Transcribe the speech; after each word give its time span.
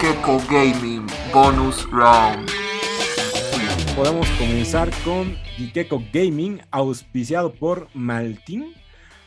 Gecko 0.00 0.40
Gaming 0.48 1.04
Bonus 1.32 1.90
Round. 1.90 2.48
Podemos 3.96 4.28
comenzar 4.38 4.90
con 5.04 5.36
Gecko 5.74 6.00
Gaming, 6.12 6.60
auspiciado 6.70 7.52
por 7.52 7.88
Maltín. 7.94 8.74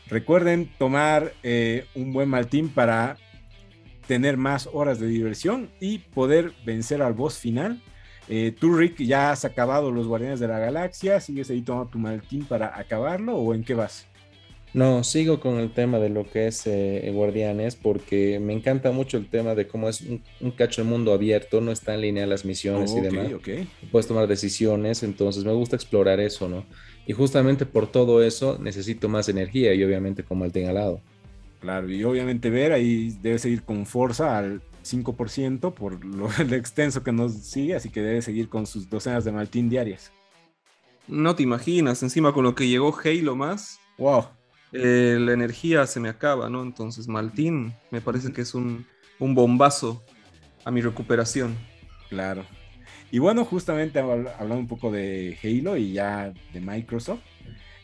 Recuerden 0.06 0.70
tomar 0.78 1.34
eh, 1.42 1.84
un 1.94 2.14
buen 2.14 2.30
Maltín 2.30 2.70
para 2.70 3.18
tener 4.06 4.38
más 4.38 4.66
horas 4.72 4.98
de 4.98 5.08
diversión 5.08 5.70
y 5.78 5.98
poder 5.98 6.52
vencer 6.64 7.02
al 7.02 7.12
boss 7.12 7.38
final. 7.38 7.82
Eh, 8.28 8.56
tú, 8.58 8.74
Rick, 8.74 8.96
ya 9.02 9.30
has 9.30 9.44
acabado 9.44 9.90
los 9.90 10.06
Guardianes 10.06 10.40
de 10.40 10.48
la 10.48 10.58
Galaxia. 10.58 11.20
¿Sigues 11.20 11.50
ahí 11.50 11.60
tomando 11.60 11.90
tu 11.90 11.98
Maltín 11.98 12.46
para 12.46 12.78
acabarlo 12.78 13.36
o 13.36 13.52
en 13.52 13.62
qué 13.62 13.74
vas? 13.74 14.06
No, 14.74 15.04
sigo 15.04 15.38
con 15.38 15.58
el 15.58 15.70
tema 15.70 15.98
de 15.98 16.08
lo 16.08 16.24
que 16.24 16.46
es 16.46 16.66
eh, 16.66 17.10
Guardianes 17.12 17.76
porque 17.76 18.40
me 18.40 18.54
encanta 18.54 18.90
mucho 18.90 19.18
el 19.18 19.28
tema 19.28 19.54
de 19.54 19.68
cómo 19.68 19.88
es 19.88 20.00
un, 20.00 20.50
cacho 20.52 20.82
de 20.82 20.88
mundo 20.88 21.12
abierto, 21.12 21.60
no 21.60 21.72
está 21.72 21.94
en 21.94 22.00
línea 22.00 22.26
las 22.26 22.46
misiones 22.46 22.94
y 22.94 23.00
demás. 23.00 23.30
Puedes 23.90 24.06
tomar 24.06 24.26
decisiones, 24.26 25.02
entonces 25.02 25.44
me 25.44 25.52
gusta 25.52 25.76
explorar 25.76 26.20
eso, 26.20 26.48
¿no? 26.48 26.64
Y 27.06 27.12
justamente 27.12 27.66
por 27.66 27.86
todo 27.86 28.22
eso 28.22 28.58
necesito 28.58 29.10
más 29.10 29.28
energía 29.28 29.74
y 29.74 29.84
obviamente 29.84 30.22
con 30.22 30.38
Maltín 30.38 30.68
al 30.68 30.74
lado. 30.74 31.00
Claro, 31.60 31.90
y 31.90 32.02
obviamente 32.04 32.48
ver 32.48 32.72
ahí 32.72 33.14
debe 33.20 33.38
seguir 33.38 33.62
con 33.64 33.84
fuerza 33.84 34.38
al 34.38 34.62
5% 34.84 35.74
por 35.74 36.02
lo 36.02 36.28
extenso 36.56 37.04
que 37.04 37.12
nos 37.12 37.34
sigue, 37.34 37.74
así 37.74 37.90
que 37.90 38.00
debe 38.00 38.22
seguir 38.22 38.48
con 38.48 38.66
sus 38.66 38.88
docenas 38.88 39.24
de 39.24 39.32
Maltín 39.32 39.68
diarias. 39.68 40.12
No 41.08 41.34
te 41.34 41.42
imaginas, 41.42 42.02
encima 42.02 42.32
con 42.32 42.44
lo 42.44 42.54
que 42.54 42.68
llegó 42.68 42.96
Halo 43.04 43.36
más. 43.36 43.78
Wow 43.98 44.28
eh, 44.72 45.18
la 45.20 45.32
energía 45.32 45.86
se 45.86 46.00
me 46.00 46.08
acaba, 46.08 46.48
¿no? 46.48 46.62
Entonces 46.62 47.06
Maltín 47.06 47.74
me 47.90 48.00
parece 48.00 48.32
que 48.32 48.40
es 48.40 48.54
un, 48.54 48.86
bombazo 49.18 50.02
a 50.64 50.70
mi 50.70 50.80
recuperación. 50.80 51.56
Claro. 52.08 52.44
Y 53.10 53.18
bueno, 53.18 53.44
justamente 53.44 53.98
hablando 53.98 54.56
un 54.56 54.66
poco 54.66 54.90
de 54.90 55.38
Halo 55.42 55.76
y 55.76 55.92
ya 55.92 56.32
de 56.52 56.60
Microsoft. 56.60 57.20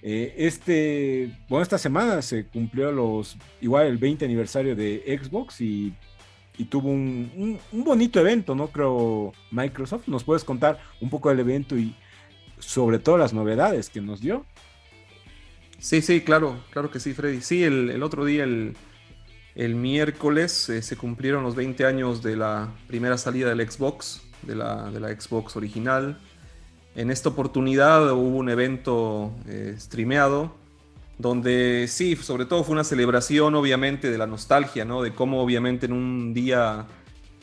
Eh, 0.00 0.34
este, 0.38 1.30
bueno, 1.48 1.62
esta 1.62 1.76
semana 1.76 2.22
se 2.22 2.46
cumplió 2.46 2.90
los, 2.92 3.36
igual 3.60 3.86
el 3.86 3.98
20 3.98 4.24
aniversario 4.24 4.74
de 4.74 5.20
Xbox 5.22 5.60
y, 5.60 5.94
tuvo 6.70 6.88
un, 6.88 7.60
un, 7.70 7.84
bonito 7.84 8.18
evento, 8.18 8.54
¿no? 8.54 8.68
Creo 8.68 9.32
Microsoft. 9.52 10.08
¿Nos 10.08 10.24
puedes 10.24 10.42
contar 10.42 10.80
un 11.00 11.10
poco 11.10 11.28
del 11.28 11.40
evento 11.40 11.76
y 11.76 11.94
sobre 12.58 12.98
todo 12.98 13.16
las 13.16 13.32
novedades 13.32 13.90
que 13.90 14.00
nos 14.00 14.20
dio? 14.20 14.44
Sí, 15.78 16.02
sí, 16.02 16.22
claro, 16.22 16.60
claro 16.70 16.90
que 16.90 16.98
sí, 16.98 17.14
Freddy. 17.14 17.40
Sí, 17.40 17.62
el, 17.62 18.02
otro 18.02 18.24
día, 18.24 18.44
el, 18.44 19.74
miércoles, 19.76 20.68
eh, 20.68 20.82
se 20.82 20.96
cumplieron 20.96 21.44
los 21.44 21.54
20 21.54 21.84
años 21.86 22.22
de 22.22 22.36
la 22.36 22.72
primera 22.88 23.16
salida 23.16 23.48
del 23.54 23.68
Xbox, 23.70 24.22
de 24.42 24.56
la, 24.56 24.90
de 24.90 24.98
la 24.98 25.08
Xbox 25.08 25.56
original. 25.56 26.18
En 26.96 27.12
esta 27.12 27.28
oportunidad 27.28 28.12
hubo 28.12 28.38
un 28.38 28.48
evento 28.48 29.32
eh, 29.46 29.76
streameado 29.78 30.52
donde 31.16 31.86
sí, 31.88 32.16
sobre 32.16 32.44
todo 32.44 32.64
fue 32.64 32.72
una 32.72 32.84
celebración 32.84 33.54
obviamente 33.54 34.10
de 34.10 34.18
la 34.18 34.26
nostalgia, 34.26 34.84
¿no? 34.84 35.02
De 35.02 35.12
cómo 35.12 35.42
obviamente 35.42 35.86
en 35.86 35.92
un 35.92 36.32
día 36.34 36.86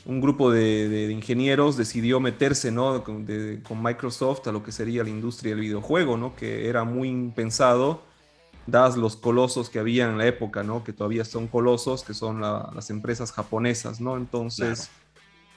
un 0.05 0.21
grupo 0.21 0.51
de, 0.51 1.09
ingenieros 1.11 1.77
decidió 1.77 2.19
meterse, 2.19 2.71
¿no? 2.71 3.03
Con, 3.03 3.25
con, 3.63 3.83
Microsoft 3.83 4.47
a 4.47 4.51
lo 4.51 4.63
que 4.63 4.71
sería 4.71 5.03
la 5.03 5.09
industria 5.09 5.51
del 5.51 5.61
videojuego, 5.61 6.17
¿no? 6.17 6.35
Que 6.35 6.69
era 6.69 6.83
muy 6.83 7.09
impensado 7.09 8.01
das 8.67 8.97
los 8.97 9.15
colosos 9.15 9.69
que 9.69 9.79
había 9.79 10.09
en 10.09 10.17
la 10.17 10.25
época, 10.27 10.63
¿no? 10.63 10.83
Que 10.83 10.93
todavía 10.93 11.25
son 11.25 11.47
colosos, 11.47 12.03
que 12.03 12.13
son 12.13 12.41
las 12.41 12.89
empresas 12.89 13.31
japonesas, 13.31 14.01
¿no? 14.01 14.17
Entonces, 14.17 14.89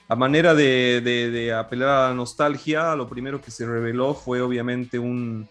a 0.09 0.17
manera 0.17 0.55
de, 0.55 1.55
apelar 1.57 1.89
a 1.89 2.09
la 2.09 2.15
nostalgia, 2.15 2.95
lo 2.95 3.09
primero 3.09 3.41
que 3.41 3.51
se 3.51 3.67
reveló 3.67 4.15
fue 4.15 4.41
obviamente 4.41 4.99
un, 4.99 5.49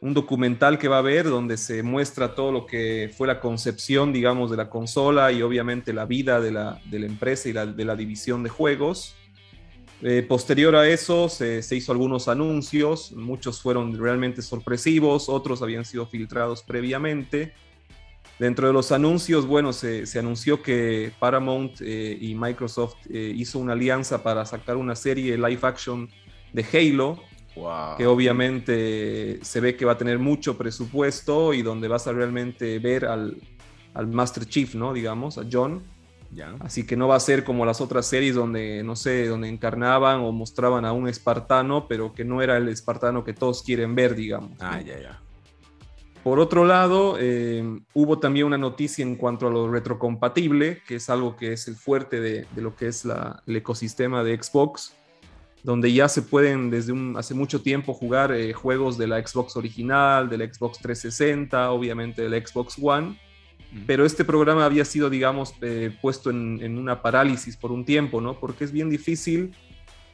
documental 0.00 0.78
que 0.78 0.86
va 0.86 0.96
a 0.96 0.98
haber 1.00 1.24
donde 1.24 1.56
se 1.56 1.82
muestra 1.82 2.36
todo 2.36 2.52
lo 2.52 2.66
que 2.66 3.12
fue 3.16 3.26
la 3.26 3.40
concepción, 3.40 4.12
digamos, 4.12 4.52
de 4.52 4.56
la 4.56 4.70
consola 4.70 5.32
y 5.32 5.42
obviamente 5.42 5.92
la 5.92 6.04
vida 6.04 6.40
de 6.40 6.52
la, 6.52 6.80
empresa 6.92 7.48
y 7.48 7.52
de 7.52 7.84
la 7.84 7.96
división 7.96 8.44
de 8.44 8.50
juegos. 8.50 9.16
Eh, 10.02 10.22
posterior 10.22 10.76
a 10.76 10.86
eso 10.88 11.28
se, 11.28 11.62
hizo 11.74 11.90
algunos 11.90 12.28
anuncios, 12.28 13.12
muchos 13.12 13.62
fueron 13.62 13.96
realmente 13.98 14.42
sorpresivos, 14.42 15.28
otros 15.28 15.62
habían 15.62 15.84
sido 15.84 16.06
filtrados 16.06 16.62
previamente. 16.62 17.54
Dentro 18.38 18.66
de 18.66 18.74
los 18.74 18.92
anuncios, 18.92 19.46
bueno, 19.46 19.72
se, 19.72 20.06
anunció 20.18 20.62
que 20.62 21.12
Paramount 21.18 21.80
eh, 21.80 22.18
y 22.20 22.34
Microsoft 22.34 22.96
eh, 23.08 23.32
hizo 23.34 23.58
una 23.58 23.72
alianza 23.72 24.22
para 24.22 24.44
sacar 24.44 24.76
una 24.76 24.94
serie 24.94 25.38
live 25.38 25.60
action 25.62 26.10
de 26.52 26.66
Halo, 26.72 27.22
que 27.96 28.06
obviamente 28.06 29.38
se 29.42 29.60
ve 29.60 29.76
que 29.76 29.86
va 29.86 29.92
a 29.92 29.98
tener 29.98 30.18
mucho 30.18 30.58
presupuesto 30.58 31.54
y 31.54 31.62
donde 31.62 31.88
vas 31.88 32.06
a 32.06 32.12
realmente 32.12 32.78
ver 32.78 33.06
al, 33.06 33.38
al 33.94 34.06
Master 34.08 34.44
Chief, 34.44 34.74
¿no? 34.74 34.92
Digamos, 34.92 35.38
a 35.38 35.46
John 35.50 35.82
Así 36.60 36.86
que 36.86 36.96
no 36.96 37.08
va 37.08 37.16
a 37.16 37.20
ser 37.20 37.44
como 37.44 37.64
las 37.64 37.80
otras 37.80 38.06
series 38.06 38.34
donde, 38.34 38.82
no 38.82 38.96
sé, 38.96 39.26
donde 39.26 39.48
encarnaban 39.48 40.20
o 40.20 40.32
mostraban 40.32 40.84
a 40.84 40.92
un 40.92 41.08
espartano, 41.08 41.86
pero 41.88 42.12
que 42.12 42.24
no 42.24 42.42
era 42.42 42.56
el 42.56 42.68
espartano 42.68 43.24
que 43.24 43.32
todos 43.32 43.62
quieren 43.62 43.94
ver, 43.94 44.14
digamos. 44.14 44.52
Ah, 44.60 44.80
ya, 44.80 44.98
ya. 45.00 45.20
Por 46.22 46.40
otro 46.40 46.64
lado, 46.64 47.16
eh, 47.20 47.62
hubo 47.94 48.18
también 48.18 48.46
una 48.46 48.58
noticia 48.58 49.04
en 49.04 49.14
cuanto 49.14 49.46
a 49.46 49.50
lo 49.50 49.70
retrocompatible, 49.70 50.82
que 50.86 50.96
es 50.96 51.08
algo 51.08 51.36
que 51.36 51.52
es 51.52 51.68
el 51.68 51.76
fuerte 51.76 52.20
de, 52.20 52.46
lo 52.56 52.74
que 52.74 52.88
es 52.88 53.04
el 53.04 53.56
ecosistema 53.56 54.24
de 54.24 54.42
Xbox, 54.42 54.94
donde 55.62 55.92
ya 55.92 56.08
se 56.08 56.22
pueden 56.22 56.68
desde 56.70 56.94
hace 57.16 57.34
mucho 57.34 57.62
tiempo 57.62 57.94
jugar 57.94 58.32
eh, 58.32 58.52
juegos 58.52 58.98
de 58.98 59.06
la 59.06 59.24
Xbox 59.24 59.56
original, 59.56 60.28
de 60.28 60.38
la 60.38 60.52
Xbox 60.52 60.78
360, 60.80 61.70
obviamente 61.70 62.22
de 62.22 62.28
la 62.28 62.44
Xbox 62.44 62.76
One 62.82 63.16
pero 63.86 64.06
este 64.06 64.24
programa 64.24 64.64
había 64.64 64.84
sido, 64.84 65.10
digamos, 65.10 65.54
eh, 65.60 65.96
puesto 66.00 66.30
en, 66.30 66.78
una 66.78 67.02
parálisis 67.02 67.56
por 67.56 67.72
un 67.72 67.84
tiempo, 67.84 68.20
¿no? 68.20 68.38
Porque 68.38 68.64
es 68.64 68.72
bien 68.72 68.88
difícil 68.88 69.54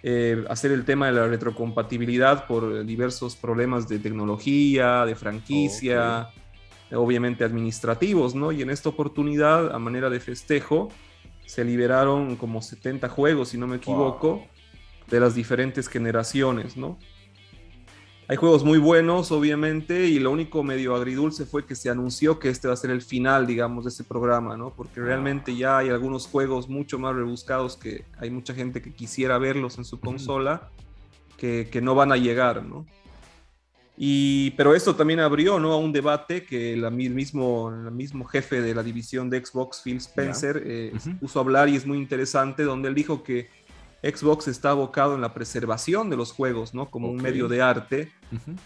eh, 0.03 0.45
hacer 0.49 0.73
el 0.73 0.85
tema 0.85 1.07
de 1.07 1.13
la 1.13 1.27
retrocompatibilidad 1.27 2.47
por 2.47 2.85
diversos 2.85 3.37
problemas 3.37 3.89
de 3.89 3.99
tecnología, 3.99 5.05
de 5.05 5.15
franquicia, 5.15 6.31
obviamente 6.93 7.45
administrativos, 7.45 8.35
¿no? 8.35 8.53
Y 8.53 8.63
en 8.63 8.71
esta 8.71 8.89
oportunidad, 8.89 9.75
a 9.75 9.79
manera 9.79 10.11
de 10.11 10.21
festejo, 10.21 10.89
se 11.47 11.65
liberaron 11.65 12.37
como 12.37 12.63
70 12.63 13.09
juegos, 13.09 13.51
si 13.51 13.59
no 13.59 13.67
me 13.67 13.77
equivoco, 13.77 14.47
de 15.09 15.21
las 15.21 15.35
diferentes 15.35 15.89
generaciones, 15.89 16.77
¿no? 16.77 16.99
Hay 18.33 18.37
juegos 18.37 18.65
muy 18.65 18.79
buenos, 18.79 19.31
obviamente, 19.31 20.07
y 20.07 20.19
lo 20.19 20.31
único 20.31 20.63
medio 20.63 20.97
agridulce 20.97 21.45
fue 21.45 21.67
que 21.67 21.75
se 21.75 21.91
anunció 21.91 22.39
que 22.39 22.49
este 22.49 22.67
va 22.67 22.73
a 22.73 22.79
ser 22.79 22.89
el 22.89 23.03
final, 23.03 23.47
digamos, 23.47 23.85
de 23.85 23.91
ese 23.91 24.05
programa, 24.05 24.57
¿no? 24.57 24.73
Porque 24.75 25.03
realmente 25.03 25.55
ya 25.55 25.77
hay 25.77 25.91
algunos 25.91 26.29
juegos 26.29 26.67
mucho 26.67 26.99
más 26.99 27.15
rebuscados 27.15 27.77
que 27.77 28.07
hay 28.17 28.31
mucha 28.31 28.55
gente 28.55 28.81
que 28.81 28.95
quisiera 28.95 29.37
verlos 29.37 29.77
en 29.77 29.85
su 29.85 30.01
consola 30.01 30.71
que, 31.37 31.69
no 31.83 31.95
van 31.95 32.11
a 32.11 32.17
llegar, 32.17 32.65
¿no? 32.65 32.87
Y, 33.99 34.53
pero 34.53 34.75
esto 34.75 34.97
también 34.97 35.21
abrió 35.21 35.61
¿no? 35.61 35.73
a 35.73 35.77
un 35.77 35.93
debate 35.93 36.47
que 36.47 36.73
el 36.73 36.91
mismo, 36.91 37.69
el 37.69 37.93
mismo 37.93 38.25
jefe 38.25 38.63
de 38.63 38.75
la 38.75 38.83
división 38.83 39.29
de 39.29 39.45
Xbox, 39.45 39.83
Phil 39.85 39.99
Spencer, 39.99 40.63
eh, 40.65 40.95
puso 41.21 41.39
a 41.39 41.43
hablar 41.43 41.69
y 41.69 41.77
es 41.77 41.85
muy 41.85 41.99
interesante, 41.99 42.63
donde 42.63 42.89
él 42.89 42.95
dijo 42.95 43.23
que 43.23 43.51
Xbox 44.03 44.49
está 44.49 44.71
abocado 44.71 45.15
en 45.15 45.21
la 45.21 45.33
preservación 45.33 46.11
de 46.11 46.17
los 46.17 46.33
juegos, 46.33 46.75
¿no? 46.75 46.91
Como 46.91 47.09
un 47.09 47.23
medio 47.23 47.47
de 47.47 47.63
arte. 47.63 48.11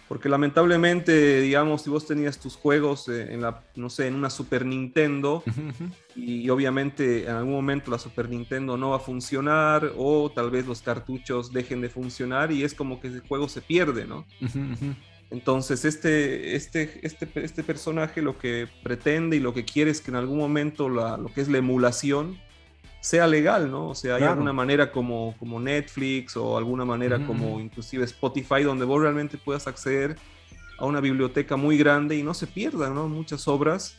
Porque 0.09 0.29
lamentablemente, 0.29 1.41
digamos, 1.41 1.83
si 1.83 1.91
vos 1.91 2.07
tenías 2.07 2.39
tus 2.39 2.57
juegos 2.57 3.09
eh, 3.09 3.35
en 3.35 3.43
la, 3.43 3.63
no 3.75 3.91
sé, 3.91 4.07
en 4.07 4.15
una 4.15 4.31
Super 4.31 4.65
Nintendo 4.65 5.43
y, 6.15 6.49
obviamente 6.49 7.25
en 7.25 7.31
algún 7.31 7.53
momento 7.53 7.91
la 7.91 7.99
Super 7.99 8.29
Nintendo 8.29 8.77
no 8.77 8.91
va 8.91 8.97
a 8.97 9.01
funcionar 9.01 9.93
o 9.97 10.31
tal 10.31 10.51
vez 10.51 10.67
los 10.67 10.83
cartuchos 10.83 11.53
dejen 11.53 11.81
de 11.81 11.89
funcionar 11.89 12.53
y 12.53 12.63
es 12.63 12.75
como 12.75 13.01
que 13.01 13.09
el 13.09 13.21
juego 13.21 13.49
se 13.49 13.61
pierde, 13.61 14.07
¿no? 14.07 14.25
Entonces, 15.31 15.85
este, 15.85 16.55
este, 16.55 17.01
este, 17.03 17.29
este 17.35 17.65
personaje 17.65 18.23
lo 18.23 18.39
que 18.39 18.69
pretende 18.85 19.37
y 19.37 19.41
lo 19.41 19.53
que 19.53 19.65
quiere 19.65 19.91
es 19.91 20.01
que 20.01 20.13
en 20.13 20.17
algún 20.17 20.39
momento 20.39 20.89
lo 20.89 21.27
que 21.35 21.41
es 21.41 21.49
la 21.49 21.59
emulación 21.59 22.39
sea 23.07 23.29
legal, 23.29 23.71
¿no? 23.71 23.91
O 23.91 23.95
sea, 23.95 24.17
hay 24.17 24.25
alguna 24.25 24.53
manera 24.53 24.91
como, 24.91 25.37
como 25.39 25.61
Netflix 25.61 26.37
o 26.37 26.57
alguna 26.57 26.85
manera 26.85 27.25
como 27.25 27.61
inclusive 27.61 28.05
Spotify 28.05 28.65
donde 28.65 28.85
vos 28.85 29.01
realmente 29.01 29.39
puedas 29.39 29.69
acceder 29.69 30.17
a 30.77 30.87
una 30.87 31.01
biblioteca 31.01 31.55
muy 31.55 31.79
grande 31.79 32.17
y 32.17 32.25
no 32.25 32.35
se 32.35 32.49
pierdan, 32.49 32.97
¿no? 32.97 33.07
Muchas 33.07 33.47
obras 33.47 33.97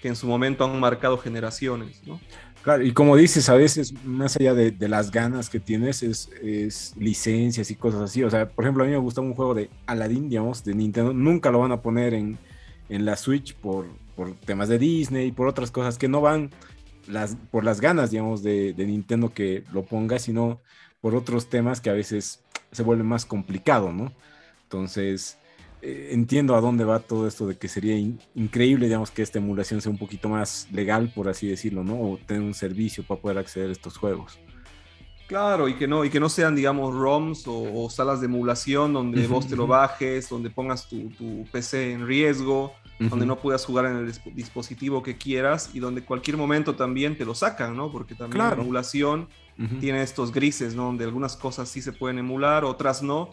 que 0.00 0.08
en 0.08 0.16
su 0.16 0.26
momento 0.26 0.64
han 0.64 0.80
marcado 0.80 1.18
generaciones, 1.18 2.00
¿no? 2.06 2.18
Claro, 2.62 2.82
y 2.82 2.92
como 2.92 3.16
dices, 3.16 3.50
a 3.50 3.54
veces, 3.54 3.92
más 4.02 4.38
allá 4.38 4.54
de, 4.54 4.88
las 4.88 5.10
ganas 5.10 5.50
que 5.50 5.60
tienes, 5.60 6.02
es, 6.02 6.30
es, 6.42 6.94
licencias 6.96 7.70
y 7.70 7.74
cosas 7.74 8.00
así. 8.00 8.24
O 8.24 8.30
sea, 8.30 8.48
por 8.48 8.64
ejemplo, 8.64 8.82
a 8.82 8.86
mí 8.86 8.92
me 8.92 8.98
gusta 8.98 9.20
un 9.20 9.34
juego 9.34 9.52
de 9.52 9.68
Aladdin, 9.84 10.30
digamos, 10.30 10.64
de 10.64 10.74
Nintendo. 10.74 11.12
Nunca 11.12 11.50
lo 11.50 11.58
van 11.58 11.72
a 11.72 11.82
poner 11.82 12.14
en, 12.14 12.38
en 12.88 13.04
la 13.04 13.16
Switch 13.16 13.54
por, 13.56 13.86
por 14.16 14.32
temas 14.36 14.70
de 14.70 14.78
Disney 14.78 15.26
y 15.26 15.32
por 15.32 15.48
otras 15.48 15.70
cosas 15.70 15.98
que 15.98 16.08
no 16.08 16.22
van 16.22 16.50
las, 17.08 17.36
por 17.50 17.64
las 17.64 17.80
ganas, 17.80 18.10
digamos, 18.10 18.42
de, 18.42 18.74
Nintendo 18.76 19.32
que 19.32 19.64
lo 19.72 19.84
ponga, 19.84 20.18
sino 20.18 20.60
por 21.00 21.14
otros 21.14 21.48
temas 21.48 21.80
que 21.80 21.90
a 21.90 21.94
veces 21.94 22.44
se 22.72 22.82
vuelve 22.82 23.04
más 23.04 23.24
complicado, 23.24 23.92
¿no? 23.92 24.12
Entonces, 24.64 25.38
eh, 25.80 26.10
entiendo 26.12 26.54
a 26.54 26.60
dónde 26.60 26.84
va 26.84 27.00
todo 27.00 27.26
esto 27.26 27.46
de 27.46 27.56
que 27.56 27.68
sería 27.68 27.96
increíble, 28.34 28.86
digamos, 28.86 29.10
que 29.10 29.22
esta 29.22 29.38
emulación 29.38 29.80
sea 29.80 29.92
un 29.92 29.98
poquito 29.98 30.28
más 30.28 30.68
legal, 30.72 31.12
por 31.14 31.28
así 31.28 31.48
decirlo, 31.48 31.84
¿no? 31.84 32.00
O 32.00 32.18
tener 32.18 32.42
un 32.42 32.54
servicio 32.54 33.04
para 33.06 33.20
poder 33.20 33.38
acceder 33.38 33.68
a 33.68 33.72
estos 33.72 33.96
juegos. 33.96 34.38
Claro, 35.28 35.68
y 35.68 35.74
que 35.74 35.86
no, 35.86 36.06
y 36.06 36.10
que 36.10 36.20
no 36.20 36.30
sean, 36.30 36.56
digamos, 36.56 36.94
ROMs 36.94 37.44
o, 37.46 37.90
salas 37.90 38.20
de 38.20 38.26
emulación 38.26 38.94
donde 38.94 39.26
vos 39.26 39.46
te 39.46 39.56
lo 39.56 39.66
bajes, 39.66 40.30
donde 40.30 40.48
pongas 40.48 40.88
tu, 40.88 41.44
PC 41.52 41.92
en 41.92 42.06
riesgo, 42.06 42.72
donde 42.98 43.26
no 43.26 43.38
puedas 43.38 43.64
jugar 43.64 43.86
en 43.86 43.96
el 43.98 44.12
dispositivo 44.34 45.02
que 45.02 45.16
quieras 45.16 45.70
y 45.72 45.78
donde 45.78 46.02
cualquier 46.02 46.36
momento 46.36 46.74
también 46.74 47.16
te 47.16 47.24
lo 47.24 47.34
sacan, 47.34 47.76
¿no? 47.76 47.92
Porque 47.92 48.14
también 48.14 48.38
la 48.38 48.52
emulación 48.54 49.28
tiene 49.80 50.02
estos 50.02 50.32
grises, 50.32 50.74
¿no? 50.74 50.84
Donde 50.84 51.04
algunas 51.04 51.36
cosas 51.36 51.68
sí 51.68 51.82
se 51.82 51.92
pueden 51.92 52.18
emular, 52.18 52.64
otras 52.64 53.02
no. 53.02 53.30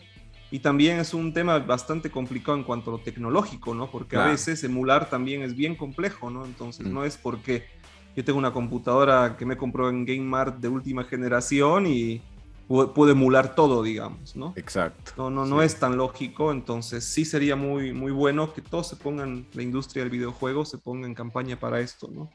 Y 0.51 0.59
también 0.59 1.00
es 1.00 1.13
un 1.13 1.33
tema 1.33 1.57
bastante 1.59 2.12
complicado 2.12 2.57
en 2.57 2.63
cuanto 2.63 2.91
a 2.91 2.97
lo 2.97 3.00
tecnológico, 3.00 3.73
¿no? 3.73 3.89
Porque 3.89 4.17
a 4.17 4.27
veces 4.27 4.63
emular 4.63 5.09
también 5.09 5.41
es 5.41 5.56
bien 5.56 5.75
complejo, 5.75 6.29
¿no? 6.29 6.45
Entonces 6.45 6.85
no 6.85 7.03
es 7.03 7.18
porque 7.18 7.65
yo 8.15 8.23
tengo 8.23 8.39
una 8.39 8.53
computadora 8.53 9.35
que 9.38 9.45
me 9.45 9.57
compró 9.57 9.89
en 9.89 10.06
Game 10.06 10.21
Mart 10.21 10.57
de 10.59 10.69
última 10.69 11.03
generación 11.03 11.88
y 11.88 12.21
puedo 12.67 13.09
emular 13.09 13.56
todo, 13.56 13.83
digamos, 13.83 14.35
¿no? 14.35 14.53
Exacto. 14.56 15.12
No, 15.17 15.29
no, 15.29 15.45
no 15.45 15.62
es 15.62 15.79
tan 15.79 15.97
lógico, 15.97 16.51
entonces 16.51 17.03
sí 17.03 17.25
sería 17.25 17.56
muy, 17.56 17.94
muy 17.94 18.12
bueno 18.12 18.53
que 18.53 18.62
todos 18.62 18.88
se 18.88 18.95
pongan, 18.95 19.45
la 19.53 19.62
industria 19.62 20.03
del 20.03 20.12
videojuego 20.12 20.65
se 20.65 20.77
ponga 20.77 21.07
en 21.07 21.13
campaña 21.13 21.59
para 21.59 21.79
esto, 21.79 22.09
¿no? 22.12 22.29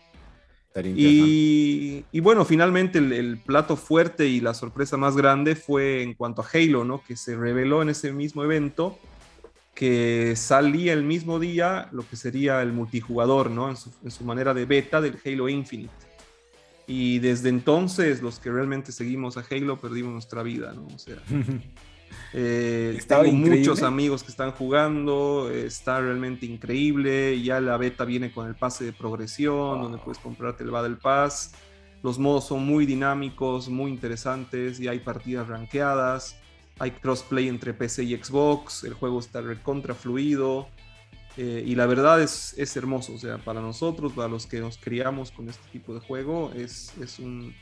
Y, 0.85 2.05
y, 2.13 2.21
bueno, 2.21 2.45
finalmente 2.45 2.99
el, 2.99 3.13
el, 3.13 3.39
plato 3.39 3.75
fuerte 3.75 4.29
y 4.29 4.41
la 4.41 4.55
sorpresa 4.55 4.97
más 4.97 5.17
grande 5.17 5.57
fue 5.57 6.01
en 6.05 6.15
cuanto 6.15 6.43
a 6.43 6.47
Halo, 6.53 6.85
¿no? 6.85 7.03
Que 7.03 7.17
se 7.17 7.37
reveló 7.37 7.83
en 7.83 7.89
ese 7.89 8.13
mismo 8.13 8.45
evento 8.45 8.97
que 9.81 10.35
salía 10.37 10.93
el 10.93 11.05
mismo 11.05 11.39
día 11.39 11.89
lo 11.91 12.07
que 12.07 12.15
sería 12.15 12.61
el 12.61 12.71
multijugador, 12.71 13.51
¿no? 13.51 13.71
En 13.71 13.77
su, 13.77 14.25
manera 14.25 14.53
de 14.53 14.67
beta 14.67 15.01
del 15.01 15.19
Halo 15.25 15.49
Infinite. 15.49 15.91
Y 16.93 17.21
desde 17.21 17.51
entonces, 17.51 18.21
los 18.21 18.41
que 18.41 18.51
realmente 18.51 18.91
seguimos 18.91 19.37
a 19.37 19.45
Halo 19.49 19.81
perdimos 19.81 20.13
nuestra 20.13 20.43
vida, 20.43 20.73
¿no? 20.73 20.89
O 20.93 20.99
sea, 20.99 21.19
eh, 22.33 22.99
tengo 23.07 23.31
muchos 23.31 23.85
amigos 23.85 24.25
que 24.25 24.33
están 24.33 24.51
jugando, 24.51 25.49
está 25.53 26.01
realmente 26.01 26.47
increíble. 26.47 27.41
Ya 27.41 27.61
la 27.61 27.77
beta 27.77 28.05
viene 28.05 28.33
con 28.33 28.49
el 28.49 28.57
pase 28.57 28.85
de 28.85 28.93
progresión, 28.93 29.81
donde 29.81 29.99
puedes 29.99 30.19
comprarte 30.19 30.65
el 30.65 30.73
Battle 30.73 30.97
Pass. 30.97 31.53
Los 32.03 32.19
modos 32.19 32.49
son 32.49 32.67
muy 32.67 32.87
dinámicos, 32.87 33.69
muy 33.69 33.93
interesantes, 33.93 34.81
y 34.81 34.89
hay 34.89 34.99
partidas 34.99 35.47
rankeadas 35.47 36.41
hay 36.81 36.93
crossplay 36.93 37.47
entre 37.47 37.75
PC 37.75 38.05
y 38.05 38.17
Xbox, 38.17 38.85
el 38.85 38.95
juego 38.95 39.21
está 39.21 39.43
recontra 39.43 39.95
fluido 39.95 40.67
eh, 41.37 41.63
y 41.65 41.75
la 41.75 41.87
verdad 41.87 42.21
es, 42.21 42.55
es, 42.59 42.77
hermoso, 42.77 43.15
o 43.15 43.19
sea, 43.19 43.39
para 43.39 43.61
nosotros, 43.61 44.13
para 44.13 44.29
los 44.29 44.47
que 44.47 44.61
nos 44.61 44.79
criamos 44.79 45.31
con 45.31 45.49
este 45.49 45.69
tipo 45.71 45.95
de 45.95 46.01
juego, 46.01 46.51
es, 46.55 46.93
es 47.01 47.19
un, 47.19 47.55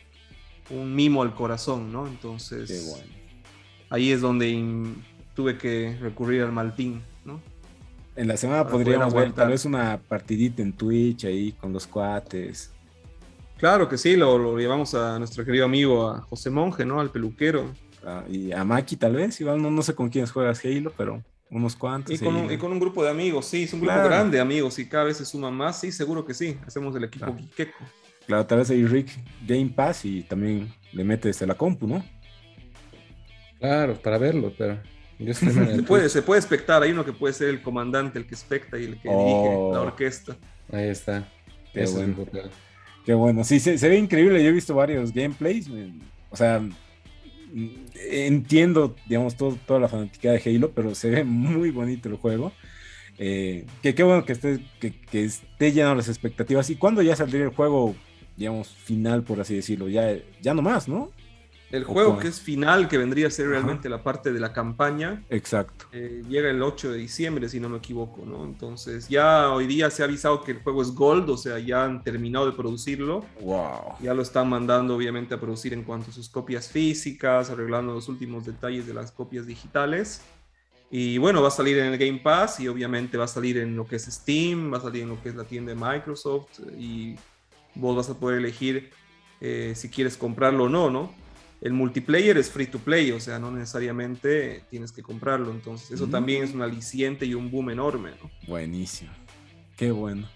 un, 0.70 0.94
mimo 0.94 1.22
al 1.22 1.34
corazón, 1.34 1.92
¿no? 1.92 2.06
Entonces, 2.06 3.04
ahí 3.90 4.10
es 4.10 4.20
donde 4.20 4.94
tuve 5.34 5.58
que 5.58 5.96
recurrir 6.00 6.42
al 6.42 6.52
Maltín, 6.52 7.02
¿no? 7.24 7.40
En 8.16 8.26
la 8.26 8.36
semana 8.36 8.66
podríamos 8.66 9.14
ver 9.14 9.32
tal 9.32 9.50
vez 9.50 9.64
una 9.64 10.00
partidita 10.08 10.60
en 10.62 10.72
Twitch 10.72 11.26
ahí 11.26 11.52
con 11.52 11.72
los 11.72 11.86
cuates. 11.86 12.72
Claro 13.58 13.88
que 13.88 13.96
sí, 13.96 14.16
lo, 14.16 14.38
lo 14.38 14.58
llevamos 14.58 14.94
a 14.94 15.18
nuestro 15.18 15.44
querido 15.44 15.64
amigo, 15.64 16.08
a 16.08 16.22
José 16.22 16.50
Monje, 16.50 16.84
¿no? 16.84 17.00
Al 17.00 17.10
peluquero 17.10 17.72
y 18.28 18.52
a 18.52 18.64
Maki 18.64 18.96
tal 18.96 19.14
vez, 19.14 19.40
igual 19.40 19.60
no, 19.60 19.70
no 19.70 19.82
sé 19.82 19.94
con 19.94 20.08
quiénes 20.08 20.32
juegas 20.32 20.64
Halo, 20.64 20.92
pero 20.96 21.22
unos 21.50 21.76
cuantos. 21.76 22.14
Y 22.14 22.18
con, 22.18 22.36
un, 22.36 22.50
y 22.50 22.58
con 22.58 22.72
un 22.72 22.80
grupo 22.80 23.02
de 23.02 23.10
amigos, 23.10 23.46
sí, 23.46 23.64
es 23.64 23.72
un 23.72 23.80
grupo 23.80 23.96
grande 23.96 24.36
de 24.36 24.40
amigos 24.40 24.78
y 24.78 24.88
cada 24.88 25.04
vez 25.04 25.16
se 25.16 25.24
suma 25.24 25.50
más, 25.50 25.80
sí, 25.80 25.92
seguro 25.92 26.24
que 26.24 26.34
sí, 26.34 26.56
hacemos 26.66 26.94
el 26.96 27.04
equipo 27.04 27.26
claro. 27.26 27.72
Claro, 28.26 28.46
tal 28.46 28.58
vez 28.58 28.70
hay 28.70 28.84
Rick 28.84 29.10
Game 29.46 29.70
Pass 29.74 30.04
y 30.04 30.22
también 30.22 30.70
le 30.92 31.02
mete 31.02 31.28
desde 31.28 31.46
la 31.46 31.54
compu, 31.54 31.86
¿no? 31.86 32.04
Claro, 33.58 33.94
para 33.94 34.18
verlo, 34.18 34.52
pero... 34.56 34.78
se, 35.32 35.82
puede, 35.86 36.08
se 36.10 36.20
puede 36.20 36.38
espectar, 36.38 36.82
hay 36.82 36.90
uno 36.90 37.04
que 37.04 37.12
puede 37.12 37.32
ser 37.32 37.48
el 37.48 37.62
comandante, 37.62 38.18
el 38.18 38.26
que 38.26 38.34
especta 38.34 38.78
y 38.78 38.84
el 38.84 39.00
que 39.00 39.08
dirige 39.08 39.14
la 39.14 39.80
oh. 39.80 39.82
orquesta. 39.82 40.36
Ahí 40.70 40.88
está. 40.88 41.26
Qué 41.72 41.86
bueno. 41.86 42.26
Qué 43.04 43.14
bueno. 43.14 43.44
Sí, 43.44 43.58
se, 43.58 43.78
se, 43.78 43.88
ve 43.88 43.96
increíble. 43.96 44.42
Yo 44.42 44.50
he 44.50 44.52
visto 44.52 44.74
varios 44.74 45.12
gameplays. 45.12 45.70
O 46.30 46.36
sea, 46.36 46.60
entiendo, 48.10 48.94
digamos, 49.06 49.36
toda 49.36 49.80
la 49.80 49.88
fanática 49.88 50.32
de 50.32 50.42
Halo, 50.44 50.70
pero 50.72 50.94
se 50.94 51.10
ve 51.10 51.24
muy 51.24 51.70
bonito 51.70 52.08
el 52.08 52.16
juego. 52.16 52.52
Eh, 53.18 53.66
que 53.82 53.94
qué 53.94 54.02
bueno 54.04 54.24
que 54.24 54.32
esté, 54.32 54.60
que, 54.80 54.92
que 54.92 55.24
esté 55.24 55.72
lleno 55.72 55.90
de 55.90 55.96
las 55.96 56.08
expectativas. 56.08 56.70
¿Y 56.70 56.76
cuando 56.76 57.02
ya 57.02 57.16
saldría 57.16 57.44
el 57.44 57.50
juego, 57.50 57.94
digamos, 58.36 58.68
final, 58.68 59.22
por 59.24 59.40
así 59.40 59.54
decirlo? 59.54 59.88
Ya, 59.88 60.16
ya 60.40 60.54
no 60.54 60.62
más, 60.62 60.88
¿no? 60.88 61.10
El 61.70 61.84
juego 61.84 62.18
que 62.18 62.28
es 62.28 62.40
final, 62.40 62.88
que 62.88 62.96
vendría 62.96 63.26
a 63.26 63.30
ser 63.30 63.48
realmente 63.48 63.90
la 63.90 64.02
parte 64.02 64.32
de 64.32 64.40
la 64.40 64.52
campaña. 64.54 65.22
Exacto. 65.28 65.84
Eh, 65.92 66.22
llega 66.26 66.48
el 66.48 66.62
8 66.62 66.92
de 66.92 66.98
diciembre, 66.98 67.48
si 67.48 67.60
no 67.60 67.68
me 67.68 67.78
equivoco, 67.78 68.24
¿no? 68.24 68.44
Entonces 68.44 69.08
ya 69.08 69.52
hoy 69.52 69.66
día 69.66 69.90
se 69.90 70.02
ha 70.02 70.06
avisado 70.06 70.42
que 70.42 70.52
el 70.52 70.62
juego 70.62 70.80
es 70.80 70.94
Gold, 70.94 71.28
o 71.28 71.36
sea, 71.36 71.58
ya 71.58 71.84
han 71.84 72.02
terminado 72.02 72.46
de 72.46 72.52
producirlo. 72.52 73.26
Wow. 73.42 73.96
Ya 74.00 74.14
lo 74.14 74.22
están 74.22 74.48
mandando 74.48 74.96
obviamente 74.96 75.34
a 75.34 75.40
producir 75.40 75.74
en 75.74 75.84
cuanto 75.84 76.10
a 76.10 76.14
sus 76.14 76.30
copias 76.30 76.68
físicas, 76.68 77.50
arreglando 77.50 77.92
los 77.92 78.08
últimos 78.08 78.46
detalles 78.46 78.86
de 78.86 78.94
las 78.94 79.12
copias 79.12 79.46
digitales. 79.46 80.22
Y 80.90 81.18
bueno, 81.18 81.42
va 81.42 81.48
a 81.48 81.50
salir 81.50 81.76
en 81.78 81.92
el 81.92 81.98
Game 81.98 82.20
Pass 82.20 82.60
y 82.60 82.68
obviamente 82.68 83.18
va 83.18 83.24
a 83.24 83.28
salir 83.28 83.58
en 83.58 83.76
lo 83.76 83.86
que 83.86 83.96
es 83.96 84.06
Steam, 84.06 84.72
va 84.72 84.78
a 84.78 84.80
salir 84.80 85.02
en 85.02 85.10
lo 85.10 85.22
que 85.22 85.28
es 85.28 85.34
la 85.34 85.44
tienda 85.44 85.74
de 85.74 85.78
Microsoft 85.78 86.60
y 86.78 87.14
vos 87.74 87.94
vas 87.94 88.08
a 88.08 88.18
poder 88.18 88.38
elegir 88.38 88.90
eh, 89.42 89.74
si 89.76 89.90
quieres 89.90 90.16
comprarlo 90.16 90.64
o 90.64 90.68
no, 90.70 90.88
¿no? 90.88 91.12
El 91.60 91.72
multiplayer 91.72 92.38
es 92.38 92.50
free 92.50 92.66
to 92.66 92.78
play, 92.78 93.10
o 93.10 93.20
sea, 93.20 93.38
no 93.38 93.50
necesariamente 93.50 94.64
tienes 94.70 94.92
que 94.92 95.02
comprarlo. 95.02 95.50
Entonces, 95.50 95.90
eso 95.90 96.06
también 96.06 96.44
es 96.44 96.54
un 96.54 96.62
aliciente 96.62 97.26
y 97.26 97.34
un 97.34 97.50
boom 97.50 97.70
enorme, 97.70 98.10
¿no? 98.22 98.30
Buenísimo. 98.46 99.10
Qué 99.76 99.90
bueno. 99.90 100.28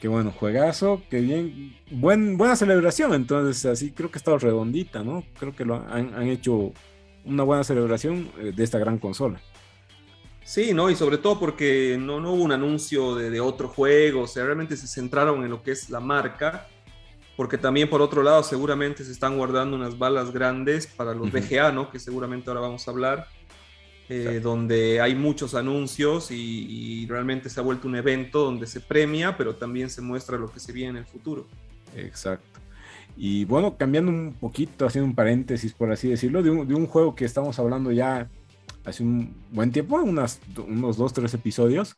Qué 0.00 0.06
bueno, 0.06 0.30
juegazo, 0.30 1.02
qué 1.10 1.20
bien. 1.20 1.76
Buen, 1.90 2.36
buena 2.36 2.54
celebración, 2.54 3.14
entonces, 3.14 3.66
así 3.66 3.90
creo 3.90 4.10
que 4.10 4.18
ha 4.18 4.20
estado 4.20 4.38
redondita, 4.38 5.02
¿no? 5.02 5.24
Creo 5.38 5.56
que 5.56 5.64
lo 5.64 5.74
han, 5.74 6.22
hecho 6.28 6.72
una 7.24 7.42
buena 7.42 7.64
celebración 7.64 8.30
eh, 8.38 8.52
de 8.54 8.62
esta 8.62 8.78
gran 8.78 8.98
consola. 8.98 9.40
Sí, 10.44 10.72
¿no? 10.72 10.88
Y 10.88 10.94
sobre 10.94 11.18
todo 11.18 11.40
porque 11.40 11.96
no, 11.98 12.20
no 12.20 12.32
hubo 12.32 12.44
un 12.44 12.52
anuncio 12.52 13.16
de, 13.16 13.28
de 13.28 13.40
otro 13.40 13.68
juego, 13.68 14.22
o 14.22 14.26
sea, 14.28 14.44
realmente 14.44 14.76
se 14.76 14.86
centraron 14.86 15.42
en 15.42 15.50
lo 15.50 15.62
que 15.62 15.72
es 15.72 15.90
la 15.90 16.00
marca 16.00 16.68
porque 17.38 17.56
también 17.56 17.88
por 17.88 18.02
otro 18.02 18.24
lado 18.24 18.42
seguramente 18.42 19.04
se 19.04 19.12
están 19.12 19.36
guardando 19.36 19.76
unas 19.76 19.96
balas 19.96 20.32
grandes 20.32 20.88
para 20.88 21.14
los 21.14 21.30
BGA, 21.30 21.70
¿no? 21.70 21.88
Que 21.88 22.00
seguramente 22.00 22.50
ahora 22.50 22.62
vamos 22.62 22.88
a 22.88 22.90
hablar, 22.90 23.28
eh, 24.08 24.40
donde 24.42 25.00
hay 25.00 25.14
muchos 25.14 25.54
anuncios 25.54 26.32
y, 26.32 27.06
realmente 27.06 27.48
se 27.48 27.60
ha 27.60 27.62
vuelto 27.62 27.86
un 27.86 27.94
evento 27.94 28.42
donde 28.42 28.66
se 28.66 28.80
premia, 28.80 29.36
pero 29.36 29.54
también 29.54 29.88
se 29.88 30.02
muestra 30.02 30.36
lo 30.36 30.50
que 30.50 30.58
se 30.58 30.72
viene 30.72 30.90
en 30.90 30.96
el 30.96 31.06
futuro. 31.06 31.46
Exacto. 31.94 32.58
Y 33.16 33.44
bueno, 33.44 33.76
cambiando 33.76 34.10
un 34.10 34.34
poquito, 34.34 34.84
haciendo 34.84 35.06
un 35.06 35.14
paréntesis, 35.14 35.72
por 35.72 35.92
así 35.92 36.08
decirlo, 36.08 36.42
de 36.42 36.50
un, 36.50 36.86
juego 36.88 37.14
que 37.14 37.24
estamos 37.24 37.56
hablando 37.60 37.92
ya 37.92 38.28
hace 38.84 39.04
un 39.04 39.32
buen 39.52 39.70
tiempo, 39.70 39.94
unas, 39.94 40.40
unos 40.66 40.96
dos, 40.96 41.12
tres 41.12 41.32
episodios, 41.34 41.94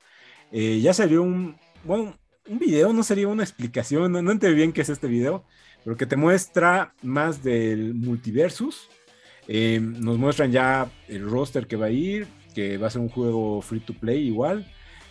eh, 0.53 0.81
ya 0.83 0.93
salió 0.93 1.23
un, 1.23 1.57
bueno, 1.83 2.15
un 2.51 2.59
video, 2.59 2.93
no 2.93 3.05
sería 3.05 3.29
una 3.29 3.45
explicación, 3.45 4.11
no, 4.11 4.21
no 4.21 4.33
entiendo 4.33 4.57
bien 4.57 4.73
qué 4.73 4.81
es 4.81 4.89
este 4.89 5.07
video, 5.07 5.45
pero 5.85 5.97
que 5.97 6.05
te 6.05 6.17
muestra 6.17 6.95
más 7.01 7.45
del 7.45 7.95
multiversus. 7.95 8.89
Eh, 9.47 9.81
nos 9.81 10.19
muestran 10.19 10.51
ya 10.51 10.91
el 11.09 11.31
roster 11.31 11.69
que 11.69 11.77
va 11.77 11.87
a 11.87 11.91
ir, 11.91 12.27
que 12.53 12.77
va 12.77 12.89
a 12.89 12.91
ser 12.91 13.03
un 13.03 13.09
juego 13.09 13.63
free 13.63 13.81
to 13.81 13.95
play 13.95 14.27
igual. 14.27 14.67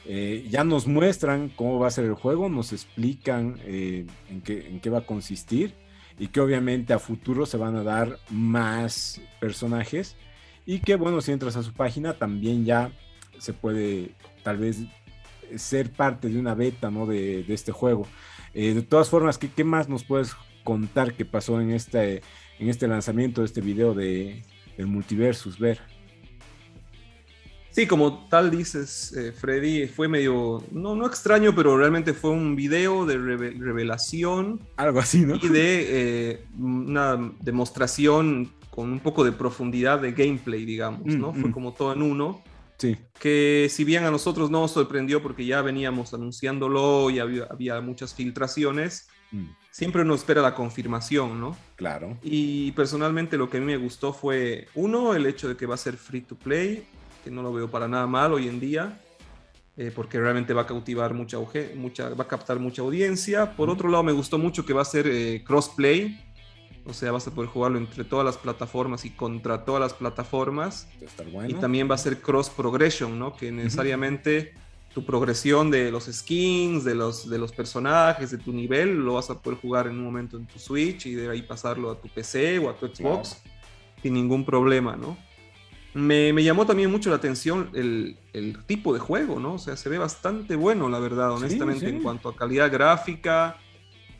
Eh, 0.05 0.47
ya 0.49 0.65
nos 0.65 0.85
muestran 0.85 1.49
cómo 1.49 1.79
va 1.79 1.87
a 1.87 1.91
ser 1.91 2.05
el 2.05 2.13
juego, 2.13 2.49
nos 2.49 2.73
explican 2.73 3.57
eh, 3.63 4.05
en, 4.29 4.41
qué, 4.41 4.67
en 4.67 4.81
qué 4.81 4.89
va 4.89 4.99
a 4.99 5.05
consistir 5.05 5.75
y 6.17 6.27
que 6.27 6.41
obviamente 6.41 6.91
a 6.91 6.99
futuro 6.99 7.45
se 7.45 7.57
van 7.57 7.77
a 7.77 7.83
dar 7.83 8.19
más 8.29 9.21
personajes 9.39 10.17
y 10.65 10.79
que 10.79 10.95
bueno, 10.95 11.21
si 11.21 11.31
entras 11.31 11.55
a 11.55 11.63
su 11.63 11.73
página 11.73 12.17
también 12.17 12.65
ya 12.65 12.91
se 13.37 13.53
puede 13.53 14.11
tal 14.43 14.57
vez 14.57 14.79
ser 15.57 15.91
parte 15.91 16.29
de 16.29 16.39
una 16.39 16.53
beta 16.55 16.89
¿no? 16.89 17.05
de, 17.05 17.45
este 17.47 17.71
juego. 17.71 18.07
Eh, 18.53 18.73
de 18.73 18.81
todas 18.81 19.09
formas, 19.09 19.37
¿qué, 19.37 19.63
más 19.63 19.89
nos 19.89 20.03
puedes 20.03 20.35
contar 20.63 21.13
que 21.13 21.25
pasó 21.25 21.61
en 21.61 21.71
este, 21.71 22.21
en 22.59 22.69
este 22.69 22.87
lanzamiento 22.87 23.41
de 23.41 23.47
este 23.47 23.61
video 23.61 23.93
de, 23.93 24.43
del 24.77 24.87
Multiversus, 24.87 25.59
Ver? 25.59 25.79
Sí, 27.71 27.85
como 27.85 28.27
tal 28.27 28.49
dices, 28.49 29.13
eh, 29.13 29.31
Freddy, 29.31 29.87
fue 29.87 30.07
medio, 30.07 30.63
no, 30.71 30.95
no 30.95 31.05
extraño, 31.05 31.53
pero 31.55 31.77
realmente 31.77 32.13
fue 32.13 32.31
un 32.31 32.55
video 32.55 33.05
de 33.05 33.17
revelación. 33.17 34.59
Algo 34.75 34.99
así, 34.99 35.21
¿no? 35.21 35.35
Y 35.35 35.47
de 35.47 35.85
eh, 36.31 36.43
una 36.57 37.31
demostración 37.41 38.51
con 38.71 38.91
un 38.91 38.99
poco 38.99 39.23
de 39.23 39.31
profundidad 39.31 39.99
de 39.99 40.13
gameplay, 40.13 40.65
digamos, 40.65 41.05
¿no? 41.05 41.31
Mm, 41.31 41.35
fue 41.35 41.49
mm. 41.49 41.53
como 41.53 41.73
todo 41.73 41.93
en 41.93 42.01
uno. 42.01 42.41
Sí. 42.79 42.97
Que 43.19 43.67
si 43.69 43.83
bien 43.83 44.05
a 44.05 44.11
nosotros 44.11 44.49
no 44.49 44.61
nos 44.61 44.71
sorprendió 44.71 45.21
porque 45.21 45.45
ya 45.45 45.61
veníamos 45.61 46.13
anunciándolo 46.13 47.09
y 47.09 47.19
había, 47.19 47.81
muchas 47.81 48.15
filtraciones, 48.15 49.09
mm. 49.31 49.49
siempre 49.69 50.01
uno 50.01 50.15
espera 50.15 50.41
la 50.41 50.55
confirmación, 50.55 51.41
¿no? 51.41 51.57
Claro. 51.75 52.17
Y 52.23 52.71
personalmente 52.71 53.37
lo 53.37 53.49
que 53.49 53.57
a 53.57 53.59
mí 53.59 53.65
me 53.65 53.77
gustó 53.77 54.13
fue, 54.13 54.69
uno, 54.75 55.13
el 55.13 55.25
hecho 55.25 55.49
de 55.49 55.57
que 55.57 55.65
va 55.65 55.75
a 55.75 55.77
ser 55.77 55.97
free 55.97 56.21
to 56.21 56.35
play, 56.35 56.87
que 57.23 57.29
no 57.29 57.43
lo 57.43 57.51
veo 57.51 57.69
para 57.69 57.89
nada 57.89 58.07
mal 58.07 58.31
hoy 58.31 58.47
en 58.47 58.61
día, 58.61 59.01
eh, 59.75 59.91
porque 59.93 60.17
realmente 60.17 60.53
va 60.53 60.61
a 60.61 60.65
cautivar 60.65 61.13
mucha, 61.13 61.37
mucha, 61.75 62.09
va 62.09 62.23
a 62.23 62.27
captar 62.27 62.59
mucha 62.59 62.81
audiencia. 62.81 63.57
Por 63.57 63.69
otro 63.69 63.89
lado, 63.89 64.03
me 64.03 64.13
gustó 64.13 64.37
mucho 64.37 64.65
que 64.65 64.73
va 64.73 64.83
a 64.83 64.85
ser 64.85 65.05
eh, 65.07 65.43
crossplay, 65.45 66.28
o 66.85 66.93
sea, 66.93 67.11
vas 67.11 67.27
a 67.27 67.31
poder 67.31 67.49
jugarlo 67.49 67.77
entre 67.77 68.03
todas 68.03 68.25
las 68.25 68.37
plataformas 68.37 69.05
y 69.05 69.11
contra 69.11 69.65
todas 69.65 69.81
las 69.81 69.93
plataformas. 69.93 70.87
Y 71.47 71.53
también 71.53 71.89
va 71.89 71.95
a 71.95 71.99
ser 71.99 72.21
cross 72.21 72.49
progression, 72.49 73.17
¿no? 73.19 73.35
Que 73.35 73.51
necesariamente 73.51 74.53
tu 74.93 75.05
progresión 75.05 75.69
de 75.69 75.91
los 75.91 76.05
skins, 76.05 76.83
de 76.83 76.95
los, 76.95 77.29
de 77.29 77.37
los 77.37 77.51
personajes, 77.51 78.31
de 78.31 78.37
tu 78.37 78.51
nivel, 78.51 78.97
lo 78.97 79.13
vas 79.13 79.29
a 79.29 79.39
poder 79.39 79.59
jugar 79.59 79.87
en 79.87 79.93
un 79.93 80.03
momento 80.03 80.37
en 80.37 80.45
tu 80.45 80.57
Switch 80.57 81.05
y 81.05 81.13
de 81.13 81.29
ahí 81.29 81.43
pasarlo 81.43 81.91
a 81.91 82.01
tu 82.01 82.07
PC 82.07 82.59
o 82.59 82.69
a 82.69 82.75
tu 82.75 82.87
Xbox 82.87 83.41
sin 84.01 84.13
ningún 84.13 84.45
problema, 84.45 84.95
¿no? 84.95 85.17
Me, 85.93 86.31
me, 86.33 86.43
llamó 86.43 86.65
también 86.65 86.91
mucho 86.91 87.09
la 87.09 87.15
atención 87.15 87.71
el, 87.73 88.17
el, 88.33 88.63
tipo 88.65 88.93
de 88.93 88.99
juego, 88.99 89.39
¿no? 89.39 89.53
O 89.53 89.59
sea, 89.59 89.75
se 89.75 89.89
ve 89.89 89.97
bastante 89.97 90.55
bueno, 90.55 90.87
la 90.87 90.99
verdad, 90.99 91.31
honestamente, 91.31 91.89
en 91.89 92.01
cuanto 92.01 92.29
a 92.29 92.35
calidad 92.35 92.71
gráfica, 92.71 93.57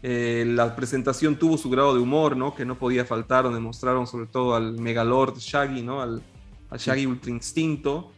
eh, 0.01 0.45
la 0.47 0.75
presentación 0.75 1.37
tuvo 1.37 1.57
su 1.57 1.69
grado 1.69 1.93
de 1.93 1.99
humor, 1.99 2.37
¿no? 2.37 2.55
Que 2.55 2.65
no 2.65 2.77
podía 2.77 3.05
faltar, 3.05 3.43
donde 3.43 3.59
mostraron 3.59 4.07
sobre 4.07 4.27
todo 4.27 4.55
al 4.55 4.79
Megalord 4.79 5.37
Shaggy, 5.37 5.81
¿no? 5.81 6.01
Al, 6.01 6.21
Shaggy 6.77 7.05
Ultra 7.05 7.31
Instinto. 7.31 8.11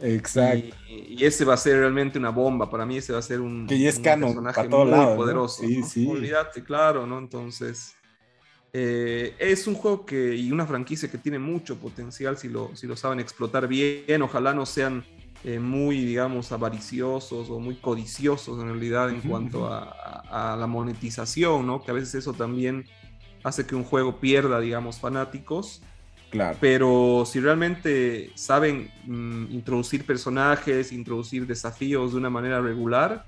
Exacto. 0.00 0.76
Y, 0.88 1.24
ese 1.24 1.44
va 1.44 1.54
a 1.54 1.56
ser 1.56 1.78
realmente 1.78 2.18
una 2.18 2.30
bomba. 2.30 2.68
Para 2.68 2.84
mí 2.84 2.98
ese 2.98 3.12
va 3.12 3.20
a 3.20 3.22
ser 3.22 3.40
un, 3.40 3.66
que 3.66 3.88
es 3.88 3.98
personaje 3.98 4.68
muy 4.68 5.16
poderoso. 5.16 5.62
Sí, 5.62 5.82
sí. 5.82 6.06
Olvídate, 6.08 6.62
claro, 6.62 7.06
¿no? 7.06 7.18
Entonces, 7.18 7.94
eh, 8.72 9.34
es 9.38 9.66
un 9.66 9.74
juego 9.74 10.04
que, 10.04 10.34
y 10.34 10.50
una 10.50 10.66
franquicia 10.66 11.10
que 11.10 11.18
tiene 11.18 11.38
mucho 11.38 11.76
potencial 11.78 12.36
si 12.36 12.48
lo, 12.48 12.74
si 12.74 12.86
lo 12.86 12.96
saben 12.96 13.20
explotar 13.20 13.68
bien. 13.68 14.20
Ojalá 14.22 14.52
no 14.52 14.66
sean 14.66 15.04
eh, 15.44 15.58
muy, 15.58 16.02
digamos, 16.02 16.52
avariciosos 16.52 17.50
o 17.50 17.60
muy 17.60 17.76
codiciosos 17.76 18.58
en 18.62 18.68
realidad 18.68 19.10
en 19.10 19.20
cuanto 19.20 19.66
a, 19.66 20.56
la 20.58 20.66
monetización, 20.66 21.66
¿no? 21.66 21.82
Que 21.82 21.90
a 21.90 21.94
veces 21.94 22.14
eso 22.14 22.32
también 22.32 22.86
hace 23.42 23.66
que 23.66 23.74
un 23.74 23.84
juego 23.84 24.20
pierda, 24.20 24.58
digamos, 24.58 24.98
fanáticos. 24.98 25.82
Claro. 26.30 26.56
Pero 26.60 27.24
si 27.26 27.40
realmente 27.40 28.32
saben 28.34 28.90
mm, 29.04 29.52
introducir 29.52 30.06
personajes, 30.06 30.92
introducir 30.92 31.46
desafíos 31.46 32.12
de 32.12 32.18
una 32.18 32.30
manera 32.30 32.62
regular, 32.62 33.26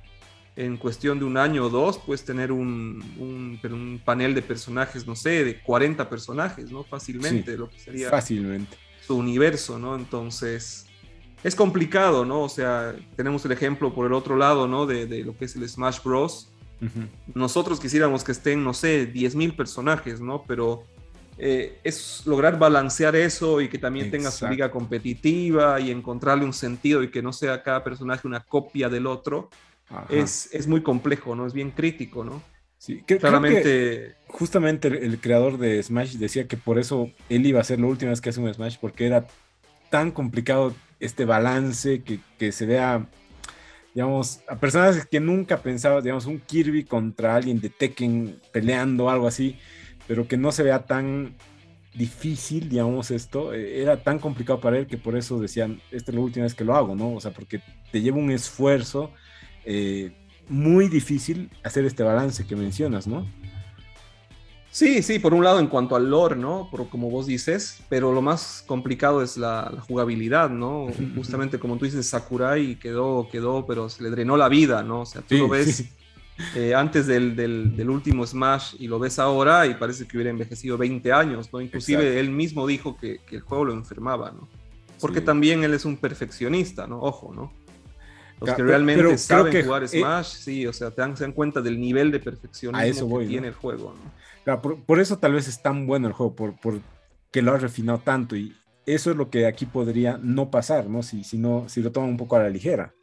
en 0.57 0.79
cuestión 0.79 1.19
de 1.19 1.27
un 1.27 1.37
año 1.37 1.67
o 1.67 1.69
dos 1.69 1.99
puedes 1.99 2.25
tener 2.25 2.51
un, 2.51 3.05
un, 3.19 4.01
panel 4.03 4.35
de 4.35 4.41
personajes, 4.41 5.07
no 5.07 5.15
sé, 5.15 5.45
de 5.45 5.61
40 5.61 6.09
personajes, 6.09 6.71
¿no? 6.71 6.83
Fácilmente, 6.83 7.59
lo 7.59 7.69
que 7.69 7.79
sería 7.79 8.09
fácilmente. 8.09 8.75
su 9.07 9.17
universo, 9.17 9.79
¿no? 9.79 9.95
Entonces, 9.95 10.87
es 11.43 11.55
complicado, 11.55 12.25
¿no? 12.25 12.43
O 12.43 12.49
sea, 12.49 12.95
tenemos 13.17 13.45
el 13.45 13.53
ejemplo 13.53 13.95
por 13.95 14.07
el 14.07 14.13
otro 14.13 14.37
lado, 14.37 14.67
¿no? 14.67 14.87
De, 14.87 15.07
lo 15.25 15.37
que 15.37 15.45
es 15.45 15.57
el 15.57 15.69
Smash 15.69 16.03
Bros. 16.03 16.49
Nosotros 17.35 17.81
quisiéramos 17.81 18.23
que 18.23 18.33
estén, 18.33 18.63
no 18.63 18.75
sé, 18.75 19.13
10.000 19.13 19.57
personajes, 19.57 20.21
¿no? 20.21 20.45
Pero 20.47 20.85
eh, 21.39 21.79
es 21.85 22.23
lograr 22.27 22.59
balancear 22.59 23.15
eso 23.15 23.61
y 23.61 23.69
que 23.69 23.79
también 23.79 24.11
tenga 24.11 24.31
su 24.31 24.47
liga 24.47 24.71
competitiva 24.71 25.79
y 25.81 25.91
encontrarle 25.91 26.45
un 26.45 26.53
sentido 26.53 27.03
y 27.03 27.11
que 27.11 27.23
no 27.23 27.33
sea 27.33 27.63
cada 27.63 27.85
personaje 27.85 28.27
una 28.27 28.41
copia 28.41 28.89
del 28.89 29.07
otro. 29.07 29.51
Es, 30.09 30.49
es, 30.53 30.67
muy 30.67 30.83
complejo, 30.83 31.37
¿no? 31.37 31.47
Es 31.47 31.53
bien 31.53 31.71
crítico, 31.71 32.25
¿no? 32.25 32.43
Sí, 32.79 33.03
claramente. 33.03 34.17
justamente 34.27 34.89
el, 34.89 34.97
el, 34.97 35.21
creador 35.21 35.59
de 35.59 35.81
Smash 35.83 36.17
decía 36.17 36.49
que 36.49 36.57
por 36.57 36.79
eso 36.79 37.11
él 37.29 37.47
iba 37.47 37.61
a 37.61 37.65
ser 37.65 37.79
la 37.79 37.87
última 37.87 38.11
vez 38.11 38.21
que 38.21 38.31
hace 38.31 38.41
un 38.41 38.53
Smash, 38.53 38.79
porque 38.81 39.07
era 39.07 39.27
tan 39.91 40.11
complicado 40.11 40.75
este 41.01 41.25
balance, 41.25 42.03
que, 42.03 42.53
se 42.53 42.67
vea, 42.67 43.07
digamos, 43.95 44.41
a 44.49 44.57
personas 44.57 45.07
que 45.07 45.21
nunca 45.21 45.59
pensabas, 45.59 46.03
digamos, 46.03 46.27
un 46.27 46.41
Kirby 46.41 46.85
contra 46.85 47.35
alguien 47.35 47.61
de 47.61 47.71
Tekken 47.71 48.41
peleando, 48.53 49.11
algo 49.11 49.27
así, 49.27 49.59
pero 50.07 50.27
que 50.27 50.37
no 50.37 50.53
se 50.53 50.63
vea 50.63 50.85
tan 50.87 51.35
difícil, 51.95 52.69
digamos, 52.69 53.11
esto, 53.11 53.55
eh, 53.55 53.83
era 53.83 54.03
tan 54.03 54.19
complicado 54.19 54.61
para 54.61 54.79
él 54.79 54.87
que 54.87 54.99
por 54.99 55.17
eso 55.17 55.41
decían, 55.41 55.81
esta 55.91 56.11
es 56.11 56.15
la 56.15 56.21
última 56.21 56.45
vez 56.45 56.55
que 56.55 56.65
lo 56.65 56.77
hago, 56.77 56.95
¿no? 56.95 57.15
O 57.15 57.21
sea, 57.21 57.31
porque 57.31 57.61
te 57.91 58.03
lleva 58.03 58.19
un 58.19 58.31
esfuerzo 58.31 59.13
eh, 59.65 60.13
muy 60.49 60.89
difícil 60.89 61.51
hacer 61.65 61.85
este 61.85 62.03
balance 62.03 62.47
que 62.47 62.55
mencionas, 62.55 63.07
¿no? 63.07 63.27
Sí, 64.77 65.03
sí, 65.03 65.19
por 65.19 65.33
un 65.33 65.43
lado 65.43 65.59
en 65.59 65.69
cuanto 65.69 65.97
al 65.97 66.11
lore, 66.11 66.37
¿no? 66.37 66.69
Por, 66.71 66.91
como 66.91 67.09
vos 67.09 67.27
dices, 67.27 67.81
pero 67.89 68.13
lo 68.13 68.21
más 68.21 68.63
complicado 68.67 69.23
es 69.23 69.39
la, 69.39 69.73
jugabilidad, 69.89 70.51
¿no? 70.51 70.89
Justamente 71.17 71.59
como 71.59 71.79
tú 71.79 71.87
dices, 71.87 72.07
Sakurai 72.07 72.79
quedó, 72.79 73.27
quedó, 73.33 73.65
pero 73.65 73.89
se 73.89 74.03
le 74.03 74.11
drenó 74.11 74.37
la 74.37 74.51
vida, 74.51 74.83
¿no? 74.83 75.01
O 75.01 75.07
sea, 75.07 75.23
tú 75.23 75.39
lo 75.39 75.49
ves 75.49 75.87
eh, 76.55 76.75
antes 76.75 77.07
del, 77.07 77.35
del, 77.35 77.89
último 77.89 78.27
Smash 78.27 78.75
y 78.79 78.87
lo 78.87 78.99
ves 78.99 79.19
ahora 79.19 79.67
y 79.67 79.77
parece 79.77 80.07
que 80.07 80.19
hubiera 80.19 80.29
envejecido 80.29 80.77
20 80.77 81.11
años, 81.11 81.49
¿no? 81.51 81.63
Inclusive 81.63 82.21
él 82.21 82.29
mismo 82.29 82.67
dijo 82.67 82.99
que, 82.99 83.21
que, 83.27 83.37
el 83.37 83.41
juego 83.41 83.65
lo 83.65 83.73
enfermaba, 83.73 84.31
¿no? 84.31 84.47
Porque 85.01 85.23
también 85.23 85.65
él 85.65 85.73
es 85.73 85.87
un 85.87 85.97
perfeccionista, 85.97 86.87
¿no? 86.87 87.01
Ojo, 87.01 87.33
¿no? 87.35 87.51
Los 88.41 88.55
que 88.55 88.63
realmente 88.63 89.17
saben 89.19 89.65
jugar 89.65 89.85
eh, 89.85 89.89
Smash, 89.89 90.27
sí, 90.27 90.67
o 90.67 90.73
sea, 90.73 90.91
te 90.91 91.01
dan, 91.01 91.17
se 91.17 91.25
dan 91.25 91.33
cuenta 91.33 91.61
del 91.61 91.81
nivel 91.81 92.11
de 92.11 92.21
perfeccionismo 92.21 93.19
que 93.19 93.27
tiene 93.27 93.49
el 93.49 93.55
juego, 93.55 93.95
¿no? 93.95 94.27
por, 94.87 95.01
eso 95.01 95.19
tal 95.19 95.33
vez 95.33 95.49
es 95.49 95.63
tan 95.63 95.87
bueno 95.87 96.07
el 96.07 96.13
juego, 96.13 96.35
por, 96.35 96.81
que 97.31 97.43
lo 97.43 97.53
ha 97.53 97.59
refinado 97.59 97.99
tanto 97.99 98.37
y 98.37 98.55
eso 98.85 99.11
es 99.11 99.17
lo 99.17 99.31
que 99.31 99.47
aquí 99.47 99.67
podría 99.67 100.19
no 100.23 100.51
pasar, 100.51 100.89
¿no? 100.89 101.03
Si, 101.03 101.25
si, 101.25 101.39
no, 101.39 101.69
si 101.69 101.83
lo 101.83 101.91
toman 101.91 102.11
un 102.11 102.17
poco 102.17 102.37
a 102.37 102.43
la 102.43 102.51
ligera. 102.51 102.95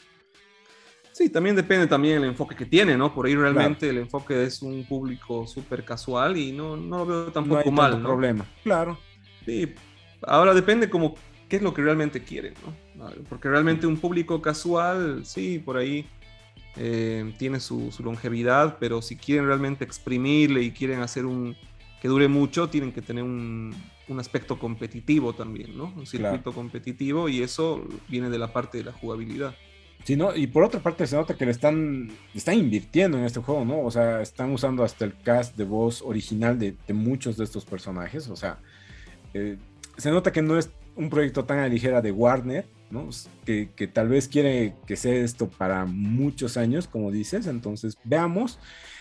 Sí, 1.11 1.29
también 1.29 1.55
depende 1.55 1.85
también 1.85 2.21
del 2.21 2.29
enfoque 2.29 2.55
que 2.55 2.65
tiene, 2.65 2.97
¿no? 2.97 3.13
Por 3.13 3.27
ahí 3.27 3.35
realmente 3.35 3.89
el 3.89 3.99
enfoque 3.99 4.43
es 4.45 4.61
un 4.61 4.85
público 4.85 5.45
súper 5.45 5.83
casual 5.83 6.37
y 6.37 6.51
no, 6.51 6.75
no, 6.75 6.99
lo 6.99 7.05
veo 7.05 7.31
tampoco 7.31 7.65
no 7.65 7.71
mal, 7.71 8.01
¿no? 8.01 8.09
problema, 8.09 8.45
claro. 8.63 8.97
Sí, 9.45 9.75
ahora 10.23 10.53
depende 10.53 10.89
como 10.89 11.15
qué 11.53 11.57
es 11.57 11.61
lo 11.61 11.75
que 11.75 11.83
realmente 11.83 12.23
quieren, 12.23 12.55
¿no? 12.95 13.11
Porque 13.29 13.47
realmente 13.47 13.85
un 13.85 13.97
público 13.97 14.41
casual, 14.41 15.23
sí, 15.23 15.61
por 15.63 15.77
ahí 15.77 16.03
eh, 16.77 17.31
tiene 17.37 17.59
su, 17.59 17.93
longevidad, 18.03 18.77
pero 18.79 19.03
si 19.03 19.17
quieren 19.17 19.45
realmente 19.45 19.83
exprimirle 19.83 20.63
y 20.63 20.71
quieren 20.71 21.01
hacer 21.01 21.27
un 21.27 21.55
que 22.01 22.07
dure 22.07 22.27
mucho, 22.27 22.69
tienen 22.69 22.91
que 22.91 23.03
tener 23.03 23.23
un, 23.23 23.71
aspecto 24.17 24.57
competitivo 24.57 25.33
también, 25.33 25.77
¿no? 25.77 25.93
Un 25.95 26.07
circuito 26.07 26.53
competitivo 26.53 27.29
y 27.29 27.43
eso 27.43 27.87
viene 28.09 28.31
de 28.31 28.39
la 28.39 28.51
parte 28.51 28.79
de 28.79 28.85
la 28.85 28.91
jugabilidad. 28.91 29.53
Sí, 30.05 30.15
¿no? 30.15 30.35
Y 30.35 30.47
por 30.47 30.63
otra 30.63 30.79
parte 30.79 31.05
se 31.05 31.15
nota 31.15 31.35
que 31.35 31.45
le 31.45 31.51
están, 31.51 32.09
están 32.33 32.55
invirtiendo 32.57 33.19
en 33.19 33.25
este 33.25 33.41
juego, 33.41 33.63
¿no? 33.63 33.79
O 33.81 33.91
sea, 33.91 34.23
están 34.23 34.51
usando 34.53 34.83
hasta 34.83 35.05
el 35.05 35.15
cast 35.21 35.55
de 35.55 35.65
voz 35.65 36.01
original 36.01 36.57
de, 36.57 36.75
muchos 36.93 37.37
de 37.37 37.43
estos 37.43 37.63
personajes. 37.63 38.27
O 38.27 38.35
sea, 38.35 38.57
eh, 39.35 39.59
se 39.97 40.09
nota 40.09 40.31
que 40.31 40.41
no 40.41 40.57
es 40.57 40.71
un 40.95 41.09
proyecto 41.09 41.45
tan 41.45 41.59
a 41.59 41.67
ligera 41.67 42.01
de 42.01 42.11
Warner, 42.11 42.65
que, 43.45 43.89
tal 43.91 44.09
vez 44.09 44.27
quiere 44.27 44.75
que 44.85 44.95
sea 44.95 45.15
esto 45.15 45.49
para 45.49 45.85
muchos 45.85 46.57
años, 46.57 46.87
como 46.87 47.11
dices, 47.11 47.47
entonces 47.47 47.97
veamos. 48.03 48.59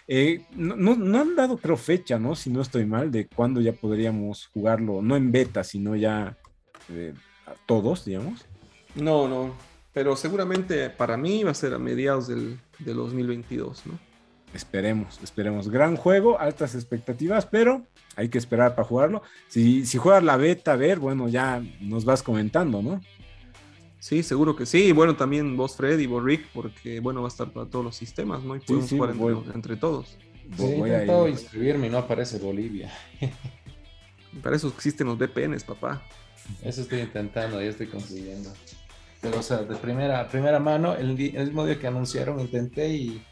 Eh, 0.09 0.45
no, 0.57 0.93
han 0.93 1.37
dado, 1.37 1.57
creo, 1.59 1.77
fecha, 1.77 2.19
¿no? 2.19 2.35
Si 2.35 2.51
no 2.51 2.61
estoy 2.61 2.87
mal, 2.87 3.11
de 3.11 3.27
cuándo 3.27 3.61
ya 3.61 3.73
podríamos 3.73 4.47
jugarlo, 4.53 5.03
no 5.03 5.17
en 5.17 5.31
beta, 5.31 5.63
sino 5.63 5.95
ya 5.95 6.37
eh, 6.89 7.15
todos, 7.67 8.05
digamos. 8.05 8.45
No, 8.95 9.29
no, 9.29 9.55
pero 9.93 10.17
seguramente 10.17 10.91
para 10.91 11.17
mí 11.17 11.45
va 11.45 11.53
a 11.53 11.55
ser 11.55 11.75
a 11.75 11.79
mediados 11.79 12.29
del, 12.29 12.59
2022, 12.79 13.87
¿no? 13.87 13.99
Esperemos, 14.55 15.19
esperemos. 15.23 15.69
Gran 15.69 15.97
juego, 15.97 16.39
altas 16.39 16.75
expectativas, 16.75 17.47
pero 17.47 17.87
hay 18.17 18.29
que 18.29 18.39
esperar 18.39 18.75
para 18.75 18.87
jugarlo. 18.87 19.23
Si, 19.49 19.87
si 19.87 19.99
juegas 19.99 20.23
la 20.23 20.37
beta, 20.37 20.73
a 20.73 20.77
ver, 20.77 20.99
bueno, 20.99 21.29
ya 21.29 21.63
nos 21.81 22.05
vas 22.05 22.23
comentando, 22.23 22.83
¿no? 22.83 23.01
Sí, 24.03 24.25
seguro 24.25 24.57
que 24.57 24.67
sí. 24.67 24.91
Bueno, 24.91 25.15
también 25.15 25.57
vos, 25.57 25.77
Fred 25.77 25.99
y 26.01 26.07
vos, 26.07 26.25
Rick, 26.25 26.49
porque 26.53 26.99
bueno, 26.99 27.23
va 27.23 27.29
a 27.29 27.31
estar 27.31 27.53
para 27.53 27.67
todos 27.67 27.85
los 27.85 27.97
sistemas, 27.97 28.43
¿no? 28.43 28.57
Y 28.57 28.61
podemos 28.61 28.91
jugar 28.91 29.15
entre, 29.55 29.77
todos. 29.77 30.19
Sí, 30.57 30.65
he 30.65 30.77
intentado 30.77 31.29
inscribirme 31.29 31.87
y 31.87 31.91
no 31.91 31.99
aparece 31.99 32.39
Bolivia. 32.39 32.93
para 34.43 34.57
eso 34.57 34.69
existen 34.69 35.07
los 35.07 35.17
VPNs, 35.17 35.63
papá. 35.63 36.03
Eso 36.65 36.83
estoy 36.83 36.99
intentando, 36.99 37.63
ya 37.63 37.69
estoy 37.69 37.87
consiguiendo. 37.87 38.53
Pero, 39.21 39.39
o 39.39 39.43
sea, 39.43 39.59
de 39.59 39.77
primera, 39.77 40.29
primera 40.29 40.59
mano, 40.59 40.97
el, 40.97 41.15
mismo 41.15 41.65
día 41.65 41.79
que 41.79 41.87
anunciaron, 41.87 42.41
intenté 42.41 42.89
y, 42.89 43.23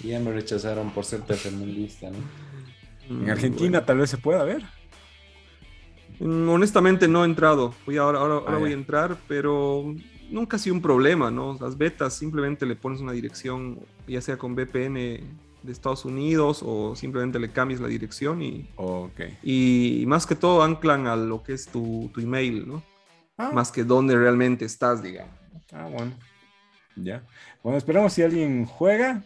ya 0.00 0.20
me 0.20 0.32
rechazaron 0.32 0.90
por 0.90 1.04
ser 1.04 1.22
tercermundista, 1.22 2.10
¿no? 2.10 2.18
En 3.08 3.26
mm, 3.26 3.30
Argentina 3.30 3.84
tal 3.84 3.98
vez 3.98 4.10
se 4.10 4.18
pueda 4.18 4.44
ver. 4.44 4.62
Mm, 6.20 6.48
honestamente 6.48 7.08
no 7.08 7.24
he 7.24 7.26
entrado. 7.26 7.74
Voy 7.86 7.96
ahora, 7.96 8.20
ahora, 8.20 8.42
ah, 8.46 8.58
voy 8.58 8.70
a 8.70 8.74
entrar, 8.74 9.16
pero 9.26 9.94
nunca 10.30 10.56
ha 10.56 10.58
sido 10.58 10.74
un 10.74 10.82
problema, 10.82 11.30
¿no? 11.30 11.56
Las 11.60 11.76
betas 11.76 12.14
simplemente 12.14 12.66
le 12.66 12.76
pones 12.76 13.00
una 13.00 13.12
dirección, 13.12 13.80
ya 14.06 14.20
sea 14.20 14.36
con 14.36 14.54
VPN 14.54 14.94
de 15.62 15.72
Estados 15.72 16.04
Unidos 16.04 16.62
o 16.64 16.94
simplemente 16.94 17.38
le 17.38 17.50
cambias 17.50 17.80
la 17.80 17.88
dirección 17.88 18.42
y, 18.42 18.68
y, 19.42 20.04
más 20.06 20.26
que 20.26 20.36
todo 20.36 20.62
anclan 20.62 21.06
a 21.06 21.16
lo 21.16 21.42
que 21.42 21.52
es 21.52 21.66
tu, 21.66 22.10
tu 22.14 22.20
email, 22.20 22.68
¿no? 22.68 22.82
Ah. 23.36 23.50
Más 23.52 23.70
que 23.70 23.84
dónde 23.84 24.16
realmente 24.16 24.64
estás, 24.64 25.02
digamos. 25.02 25.34
Ah, 25.72 25.88
bueno. 25.90 26.12
Ya. 26.96 27.22
Bueno, 27.62 27.78
esperamos 27.78 28.12
si 28.12 28.22
alguien 28.22 28.66
juega. 28.66 29.22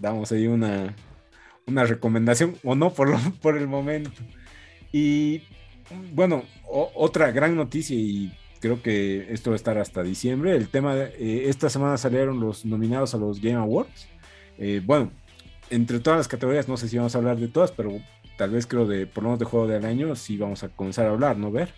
Damos 0.00 0.32
ahí 0.32 0.46
una, 0.46 0.94
una 1.66 1.84
recomendación 1.84 2.56
o 2.64 2.74
no 2.74 2.92
por, 2.92 3.16
por 3.40 3.56
el 3.56 3.68
momento. 3.68 4.10
Y 4.92 5.42
bueno, 6.14 6.44
otra 6.66 7.30
gran 7.32 7.56
noticia 7.56 7.96
y 7.96 8.32
creo 8.60 8.80
que 8.80 9.32
esto 9.32 9.50
va 9.50 9.54
a 9.54 9.56
estar 9.56 9.78
hasta 9.78 10.02
diciembre. 10.02 10.56
El 10.56 10.68
tema, 10.68 10.94
de, 10.94 11.04
eh, 11.18 11.48
esta 11.48 11.68
semana 11.68 11.98
salieron 11.98 12.40
los 12.40 12.64
nominados 12.64 13.14
a 13.14 13.18
los 13.18 13.40
Game 13.40 13.56
Awards. 13.56 14.06
Eh, 14.58 14.80
bueno, 14.84 15.10
entre 15.70 15.98
todas 16.00 16.18
las 16.18 16.28
categorías, 16.28 16.68
no 16.68 16.76
sé 16.76 16.88
si 16.88 16.96
vamos 16.96 17.14
a 17.14 17.18
hablar 17.18 17.38
de 17.38 17.48
todas, 17.48 17.72
pero 17.72 17.92
tal 18.36 18.50
vez 18.50 18.66
creo 18.66 18.86
de, 18.86 19.06
por 19.06 19.24
lo 19.24 19.30
menos 19.30 19.40
de 19.40 19.46
juego 19.46 19.66
del 19.66 19.84
año, 19.84 20.14
sí 20.14 20.36
vamos 20.36 20.62
a 20.62 20.68
comenzar 20.68 21.06
a 21.06 21.10
hablar, 21.10 21.36
¿no? 21.38 21.50
Ver. 21.50 21.74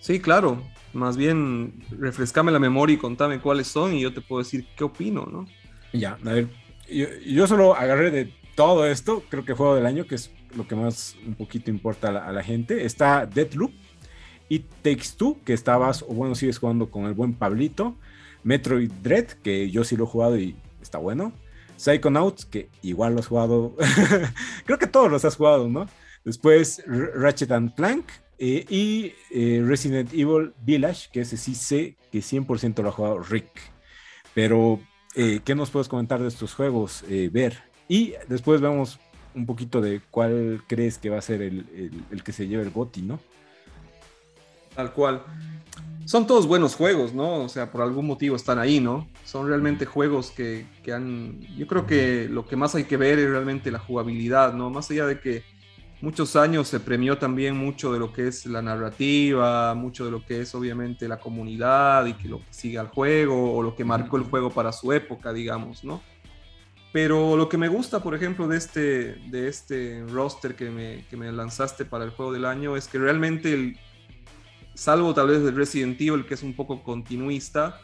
Sí, 0.00 0.20
claro. 0.20 0.62
Más 0.92 1.16
bien, 1.16 1.74
refrescame 1.90 2.50
la 2.50 2.58
memoria 2.58 2.94
y 2.94 2.98
contame 2.98 3.40
cuáles 3.40 3.68
son 3.68 3.94
y 3.94 4.00
yo 4.00 4.12
te 4.12 4.22
puedo 4.22 4.42
decir 4.42 4.66
qué 4.76 4.84
opino, 4.84 5.26
¿no? 5.26 5.46
Ya, 5.92 6.18
a 6.24 6.32
ver, 6.32 6.48
yo, 6.88 7.46
solo 7.46 7.74
agarré 7.74 8.10
de 8.10 8.32
todo 8.54 8.86
esto, 8.86 9.22
creo 9.28 9.44
que 9.44 9.54
juego 9.54 9.74
del 9.74 9.86
año, 9.86 10.06
que 10.06 10.16
es 10.16 10.30
lo 10.54 10.66
que 10.66 10.74
más 10.74 11.16
un 11.26 11.34
poquito 11.34 11.70
importa 11.70 12.08
a 12.08 12.32
la, 12.32 12.42
gente. 12.42 12.84
Está 12.84 13.26
Deathloop 13.26 13.72
y 14.48 14.60
Takes 14.60 15.10
Two, 15.16 15.38
que 15.44 15.52
estabas, 15.52 16.02
o 16.02 16.08
bueno, 16.08 16.34
sigues 16.34 16.58
jugando 16.58 16.90
con 16.90 17.04
el 17.04 17.14
buen 17.14 17.34
Pablito. 17.34 17.96
Metroid 18.44 18.90
Dread, 19.02 19.26
que 19.42 19.70
yo 19.70 19.84
sí 19.84 19.96
lo 19.96 20.04
he 20.04 20.06
jugado 20.06 20.38
y 20.38 20.56
está 20.80 20.98
bueno. 20.98 21.32
Psychonauts, 21.76 22.44
que 22.44 22.68
igual 22.82 23.14
lo 23.14 23.20
has 23.20 23.26
jugado. 23.26 23.76
creo 24.64 24.78
que 24.78 24.86
todos 24.86 25.10
los 25.10 25.24
has 25.24 25.36
jugado, 25.36 25.68
¿no? 25.68 25.88
Después 26.24 26.82
Ratchet 26.86 27.52
and 27.52 27.74
Clank, 27.74 28.04
eh, 28.38 28.64
y 28.68 29.14
eh, 29.30 29.62
Resident 29.66 30.12
Evil 30.12 30.54
Village, 30.62 31.08
que 31.12 31.22
ese 31.22 31.36
sí 31.36 31.56
sé 31.56 31.96
que 32.12 32.20
100% 32.20 32.82
lo 32.82 32.88
ha 32.88 32.92
jugado 32.92 33.18
Rick. 33.18 33.50
Pero, 34.34 34.80
eh, 35.18 35.40
¿qué 35.44 35.54
nos 35.54 35.70
puedes 35.70 35.88
comentar 35.88 36.20
de 36.22 36.28
estos 36.28 36.54
juegos, 36.54 37.04
Ver? 37.30 37.58
Y 37.88 38.14
después 38.28 38.60
vemos 38.60 38.98
un 39.34 39.46
poquito 39.46 39.80
de 39.80 40.00
cuál 40.10 40.62
crees 40.66 40.98
que 40.98 41.10
va 41.10 41.18
a 41.18 41.22
ser 41.22 41.42
el, 41.42 42.22
que 42.24 42.32
se 42.32 42.46
lleve 42.46 42.62
el 42.62 42.70
GOTI, 42.70 43.02
¿no? 43.02 43.20
Tal 44.74 44.92
cual. 44.92 45.22
Son 46.04 46.26
todos 46.26 46.46
buenos 46.46 46.74
juegos, 46.74 47.12
¿no? 47.12 47.44
O 47.44 47.48
sea, 47.48 47.70
por 47.70 47.82
algún 47.82 48.06
motivo 48.06 48.36
están 48.36 48.58
ahí, 48.58 48.80
¿no? 48.80 49.08
Son 49.24 49.46
realmente 49.46 49.84
juegos 49.84 50.30
que, 50.30 50.66
que 50.82 50.92
han... 50.92 51.40
Yo 51.56 51.66
creo 51.66 51.86
que 51.86 52.28
lo 52.30 52.46
que 52.46 52.56
más 52.56 52.74
hay 52.74 52.84
que 52.84 52.96
ver 52.96 53.18
es 53.18 53.28
realmente 53.28 53.70
la 53.70 53.78
jugabilidad, 53.78 54.54
¿no? 54.54 54.70
Más 54.70 54.90
allá 54.90 55.06
de 55.06 55.20
que 55.20 55.42
muchos 56.00 56.36
años 56.36 56.68
se 56.68 56.80
premió 56.80 57.18
también 57.18 57.56
mucho 57.56 57.92
de 57.92 57.98
lo 57.98 58.12
que 58.12 58.28
es 58.28 58.46
la 58.46 58.62
narrativa, 58.62 59.74
mucho 59.74 60.04
de 60.04 60.10
lo 60.10 60.24
que 60.24 60.40
es 60.40 60.54
obviamente 60.54 61.08
la 61.08 61.18
comunidad 61.18 62.06
y 62.06 62.14
que 62.14 62.28
lo 62.28 62.38
que 62.38 62.52
sigue 62.52 62.78
al 62.78 62.88
juego 62.88 63.56
o 63.56 63.62
lo 63.62 63.74
que 63.74 63.84
marcó 63.84 64.16
el 64.16 64.24
juego 64.24 64.50
para 64.50 64.72
su 64.72 64.92
época, 64.92 65.32
digamos, 65.32 65.84
¿no? 65.84 66.00
Pero 66.92 67.36
lo 67.36 67.48
que 67.48 67.58
me 67.58 67.68
gusta, 67.68 68.02
por 68.02 68.14
ejemplo, 68.14 68.48
de 68.48 68.56
este, 68.56 69.14
de 69.30 69.48
este 69.48 70.04
roster 70.08 70.54
que 70.54 70.70
me, 70.70 71.04
que 71.10 71.16
me 71.16 71.30
lanzaste 71.30 71.84
para 71.84 72.04
el 72.04 72.10
juego 72.10 72.32
del 72.32 72.46
año 72.46 72.76
es 72.76 72.88
que 72.88 72.98
realmente, 72.98 73.52
el, 73.52 73.78
salvo 74.74 75.12
tal 75.12 75.28
vez 75.28 75.42
del 75.42 75.54
Resident 75.54 76.00
Evil, 76.00 76.24
que 76.24 76.34
es 76.34 76.42
un 76.42 76.54
poco 76.54 76.82
continuista, 76.82 77.80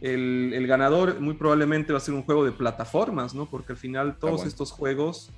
el, 0.00 0.52
el, 0.54 0.66
ganador 0.66 1.20
muy 1.20 1.34
probablemente 1.34 1.92
va 1.92 1.98
a 1.98 2.00
ser 2.00 2.14
un 2.14 2.22
juego 2.22 2.44
de 2.44 2.52
plataformas, 2.52 3.34
¿no? 3.34 3.46
Porque 3.46 3.72
al 3.72 3.78
final 3.78 4.16
todos 4.18 4.46
estos 4.46 4.70
juegos 4.70 5.30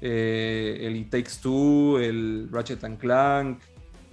eh, 0.00 0.78
el 0.82 0.96
It 0.96 1.10
Takes 1.10 1.32
Two, 1.42 1.98
el 1.98 2.48
Ratchet 2.50 2.82
and 2.84 2.98
Clank, 2.98 3.60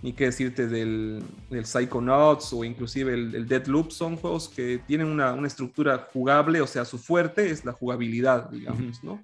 ni 0.01 0.13
qué 0.13 0.25
decirte 0.25 0.67
del, 0.67 1.23
del 1.49 1.65
Psychonauts 1.65 2.53
o 2.53 2.63
inclusive 2.63 3.13
el, 3.13 3.33
el 3.33 3.47
Deadloop, 3.47 3.91
son 3.91 4.15
juegos 4.15 4.47
que 4.49 4.79
tienen 4.85 5.07
una, 5.07 5.33
una, 5.33 5.47
estructura 5.47 6.07
jugable, 6.13 6.61
o 6.61 6.67
sea, 6.67 6.85
su 6.85 6.97
fuerte 6.97 7.49
es 7.49 7.65
la 7.65 7.71
jugabilidad, 7.71 8.49
digamos, 8.49 9.03
¿no? 9.03 9.21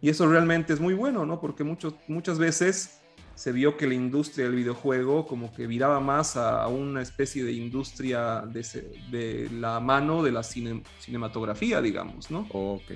Y 0.00 0.08
eso 0.08 0.26
realmente 0.26 0.72
es 0.72 0.80
muy 0.80 0.94
bueno, 0.94 1.26
¿no? 1.26 1.40
Porque 1.40 1.62
muchos, 1.62 1.94
muchas 2.06 2.38
veces 2.38 3.00
se 3.34 3.52
vio 3.52 3.76
que 3.76 3.86
la 3.86 3.94
industria 3.94 4.46
del 4.46 4.56
videojuego 4.56 5.26
como 5.26 5.52
que 5.54 5.66
viraba 5.66 6.00
más 6.00 6.36
a, 6.36 6.66
una 6.68 7.02
especie 7.02 7.44
de 7.44 7.52
industria 7.52 8.44
de, 8.46 8.62
de 9.10 9.50
la 9.52 9.78
mano 9.78 10.22
de 10.22 10.32
la 10.32 10.42
cinematografía, 10.42 11.82
digamos, 11.82 12.30
¿no? 12.30 12.46
Ok. 12.50 12.90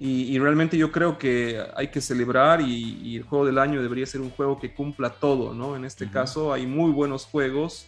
Y, 0.00 0.38
realmente 0.38 0.78
yo 0.78 0.92
creo 0.92 1.18
que 1.18 1.60
hay 1.74 1.88
que 1.88 2.00
celebrar 2.00 2.60
y, 2.60 3.16
el 3.16 3.24
juego 3.24 3.44
del 3.44 3.58
año 3.58 3.82
debería 3.82 4.06
ser 4.06 4.20
un 4.20 4.30
juego 4.30 4.60
que 4.60 4.72
cumpla 4.72 5.10
todo, 5.10 5.52
¿no? 5.54 5.74
En 5.74 5.84
este 5.84 6.08
caso 6.08 6.52
hay 6.52 6.66
muy 6.66 6.92
buenos 6.92 7.24
juegos. 7.24 7.86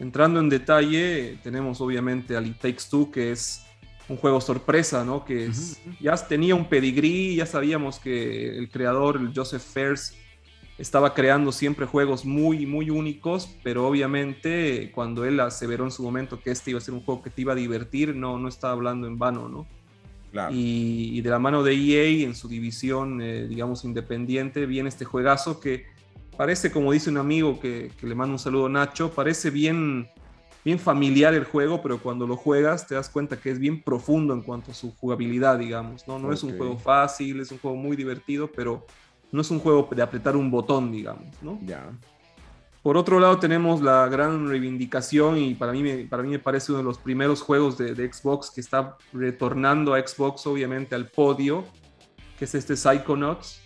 Entrando 0.00 0.40
en 0.40 0.48
detalle, 0.48 1.38
tenemos 1.42 1.80
obviamente 1.80 2.36
al 2.36 2.46
It 2.46 2.58
Takes 2.58 2.84
Two, 2.90 3.10
que 3.12 3.30
es 3.30 3.64
un 4.08 4.16
juego 4.16 4.40
sorpresa, 4.40 5.04
¿no? 5.04 5.24
Que 5.24 5.50
ya 6.00 6.16
tenía 6.16 6.56
un 6.56 6.68
pedigrí, 6.68 7.36
ya 7.36 7.46
sabíamos 7.46 8.00
que 8.00 8.58
el 8.58 8.68
creador, 8.68 9.18
el 9.18 9.32
Joseph 9.32 9.62
Fairs, 9.62 10.14
estaba 10.76 11.14
creando 11.14 11.52
siempre 11.52 11.86
juegos 11.86 12.24
muy, 12.24 12.66
muy 12.66 12.90
únicos, 12.90 13.48
pero 13.62 13.86
obviamente 13.86 14.90
cuando 14.92 15.24
él 15.24 15.38
aseveró 15.40 15.84
en 15.84 15.90
su 15.90 16.02
momento 16.02 16.40
que 16.40 16.50
este 16.50 16.70
iba 16.70 16.78
a 16.78 16.82
ser 16.82 16.94
un 16.94 17.02
juego 17.02 17.22
que 17.22 17.30
te 17.30 17.42
iba 17.42 17.52
a 17.52 17.56
divertir, 17.56 18.14
no, 18.14 18.38
no 18.38 18.48
estaba 18.48 18.72
hablando 18.72 19.06
en 19.06 19.18
vano, 19.18 19.48
¿no? 19.48 19.66
Y, 20.50 21.20
de 21.20 21.30
la 21.30 21.38
mano 21.38 21.62
de 21.62 21.74
EA 21.74 22.26
en 22.26 22.34
su 22.34 22.48
división, 22.48 23.20
eh, 23.22 23.46
digamos, 23.48 23.84
independiente, 23.84 24.66
viene 24.66 24.88
este 24.88 25.04
juegazo 25.04 25.60
que 25.60 25.86
parece, 26.36 26.70
como 26.70 26.92
dice 26.92 27.10
un 27.10 27.16
amigo 27.16 27.58
que, 27.60 27.90
le 28.02 28.14
manda 28.14 28.32
un 28.32 28.38
saludo 28.38 28.68
Nacho, 28.68 29.10
parece 29.10 29.50
bien, 29.50 30.08
bien 30.64 30.78
familiar 30.78 31.34
el 31.34 31.44
juego, 31.44 31.82
pero 31.82 31.98
cuando 31.98 32.26
lo 32.26 32.36
juegas 32.36 32.86
te 32.86 32.94
das 32.94 33.08
cuenta 33.08 33.40
que 33.40 33.50
es 33.50 33.58
bien 33.58 33.82
profundo 33.82 34.34
en 34.34 34.42
cuanto 34.42 34.70
a 34.70 34.74
su 34.74 34.94
jugabilidad, 34.96 35.58
digamos. 35.58 36.06
No, 36.06 36.18
no 36.18 36.32
es 36.32 36.42
un 36.42 36.56
juego 36.56 36.78
fácil, 36.78 37.40
es 37.40 37.50
un 37.50 37.58
juego 37.58 37.76
muy 37.76 37.96
divertido, 37.96 38.50
pero 38.54 38.86
no 39.32 39.40
es 39.40 39.50
un 39.50 39.58
juego 39.58 39.88
de 39.94 40.02
apretar 40.02 40.36
un 40.36 40.50
botón, 40.50 40.92
digamos, 40.92 41.42
¿no? 41.42 41.58
Ya. 41.64 41.90
Por 42.88 42.96
otro 42.96 43.20
lado 43.20 43.38
tenemos 43.38 43.82
la 43.82 44.08
gran 44.08 44.48
reivindicación 44.48 45.36
y 45.36 45.54
para 45.54 45.72
mí, 45.72 45.82
me, 45.82 46.06
para 46.06 46.22
mí 46.22 46.30
me 46.30 46.38
parece 46.38 46.72
uno 46.72 46.78
de 46.78 46.84
los 46.84 46.96
primeros 46.96 47.42
juegos 47.42 47.76
de, 47.76 47.94
Xbox 48.10 48.50
que 48.50 48.62
está 48.62 48.96
retornando 49.12 49.92
a 49.92 50.00
Xbox 50.00 50.46
obviamente 50.46 50.94
al 50.94 51.08
podio, 51.08 51.66
que 52.38 52.46
es 52.46 52.54
este 52.54 52.76
Psychonauts, 52.76 53.60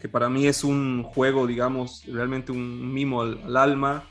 que 0.00 0.08
para 0.08 0.28
mí 0.28 0.48
es 0.48 0.64
un 0.64 1.04
juego, 1.04 1.46
digamos, 1.46 2.04
realmente 2.06 2.50
un 2.50 2.92
mimo 2.92 3.22
al, 3.22 3.56
alma. 3.56 4.02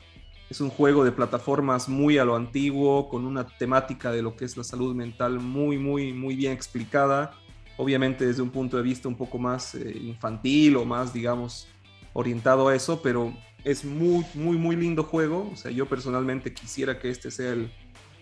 Es 0.50 0.62
un 0.62 0.70
juego 0.70 1.04
de 1.04 1.12
plataformas 1.12 1.90
muy 1.90 2.18
a 2.18 2.24
lo 2.24 2.38
antiguo, 2.38 3.10
con 3.10 3.26
una 3.26 3.46
temática 3.46 4.10
de 4.10 4.22
lo 4.22 4.38
que 4.38 4.46
es 4.46 4.56
la 4.56 4.64
salud 4.64 4.96
mental 4.96 5.42
muy, 5.42 5.78
muy, 5.78 6.14
muy 6.14 6.38
bien 6.38 6.54
explicada. 6.54 7.34
Obviamente 7.76 8.26
desde 8.26 8.42
un 8.42 8.52
punto 8.52 8.78
de 8.78 8.84
vista 8.84 9.10
un 9.10 9.18
poco 9.18 9.38
más 9.38 9.76
eh, 9.76 9.98
infantil 10.02 10.78
o 10.78 10.86
más, 10.86 11.12
digamos, 11.12 11.68
orientado 12.14 12.70
a 12.70 12.76
eso, 12.76 13.02
pero 13.02 13.34
es 13.64 13.86
muy, 13.86 14.26
muy, 14.34 14.58
muy 14.58 14.76
lindo 14.76 15.04
juego. 15.04 15.50
O 15.52 15.56
sea, 15.56 15.72
yo 15.72 15.86
personalmente 15.86 16.54
quisiera 16.54 17.00
que 17.00 17.10
este 17.10 17.32
sea 17.32 17.54
el, 17.54 17.72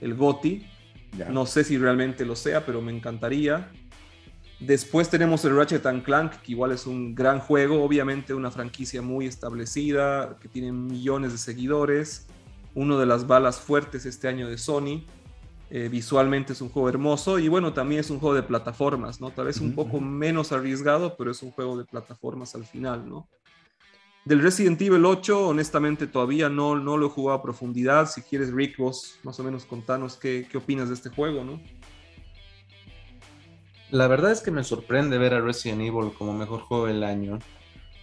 el 0.02 0.16
GOTI. 0.16 0.66
No 1.30 1.46
sé 1.46 1.64
si 1.64 1.78
realmente 1.78 2.26
lo 2.26 2.36
sea, 2.36 2.66
pero 2.66 2.82
me 2.82 2.96
encantaría. 2.96 3.70
Después 4.62 5.10
tenemos 5.10 5.44
el 5.44 5.56
Ratchet 5.56 5.86
and 5.88 6.04
Clank, 6.04 6.34
que 6.44 6.52
igual 6.52 6.72
es 6.72 6.86
un 6.86 7.16
gran 7.16 7.40
juego, 7.40 7.84
obviamente 7.84 8.34
una 8.34 8.52
franquicia 8.52 9.02
muy 9.02 9.26
establecida, 9.26 10.38
que 10.40 10.48
tiene 10.48 10.72
millones 10.72 11.32
de 11.32 11.40
seguidores, 11.40 12.28
uno 12.76 13.00
de 13.00 13.08
las 13.08 13.26
balas 13.26 13.60
fuertes 13.60 14.06
este 14.06 14.28
año 14.28 14.48
de 14.48 14.58
Sony. 14.58 15.04
Eh, 15.72 15.90
visualmente 15.90 16.54
es 16.54 16.62
un 16.62 16.70
juego 16.70 16.90
hermoso 16.90 17.40
y 17.40 17.48
bueno, 17.48 17.74
también 17.74 18.02
es 18.02 18.10
un 18.10 18.20
juego 18.20 18.36
de 18.36 18.44
plataformas, 18.44 19.20
¿no? 19.20 19.32
Tal 19.32 19.46
vez 19.46 19.60
un 19.62 19.74
poco 19.74 20.00
menos 20.00 20.52
arriesgado, 20.52 21.16
pero 21.18 21.32
es 21.32 21.42
un 21.42 21.52
juego 21.52 21.78
de 21.78 21.86
plataformas 21.86 22.54
al 22.56 22.66
final, 22.66 23.10
¿no? 23.10 23.28
Del 24.24 24.42
Resident 24.42 24.80
Evil 24.82 25.04
8, 25.06 25.48
honestamente 25.48 26.06
todavía 26.06 26.48
no, 26.48 26.76
no 26.76 26.96
lo 26.96 27.08
he 27.08 27.10
jugado 27.10 27.40
a 27.40 27.42
profundidad. 27.42 28.08
Si 28.08 28.22
quieres, 28.22 28.54
Rick, 28.54 28.78
vos 28.78 29.20
más 29.24 29.40
o 29.40 29.44
menos 29.44 29.66
contanos 29.66 30.16
qué, 30.16 30.48
qué 30.50 30.58
opinas 30.60 30.90
de 30.90 30.96
este 30.96 31.10
juego, 31.10 31.44
¿no? 31.44 31.60
La 33.90 34.08
verdad 34.08 34.32
es 34.32 34.42
que 34.42 34.52
me 34.52 34.64
sorprende 34.64 35.18
ver 35.18 35.34
a 35.34 35.42
Resident 35.42 35.82
Evil 35.82 36.14
como 36.18 36.34
mejor 36.34 36.62
juego 36.62 36.86
del 36.86 37.04
año, 37.04 37.40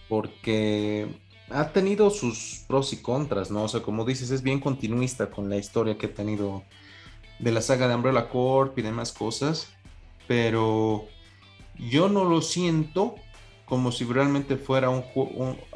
porque 0.07 1.07
ha 1.49 1.69
tenido 1.69 2.09
sus 2.09 2.63
pros 2.67 2.93
y 2.93 2.97
contras, 2.97 3.49
¿no? 3.49 3.63
O 3.63 3.67
sea, 3.67 3.81
como 3.81 4.05
dices, 4.05 4.29
es 4.29 4.43
bien 4.43 4.59
continuista 4.59 5.29
con 5.29 5.49
la 5.49 5.57
historia 5.57 5.97
que 5.97 6.07
ha 6.07 6.13
tenido 6.13 6.63
de 7.39 7.51
la 7.51 7.61
saga 7.61 7.87
de 7.87 7.95
Umbrella 7.95 8.29
Corp 8.29 8.77
y 8.77 8.81
demás 8.81 9.13
cosas, 9.13 9.69
pero 10.27 11.05
yo 11.77 12.09
no 12.09 12.25
lo 12.25 12.41
siento 12.41 13.15
como 13.69 13.91
si 13.91 14.03
realmente 14.03 14.57
fuera 14.57 14.89
un, 14.89 15.03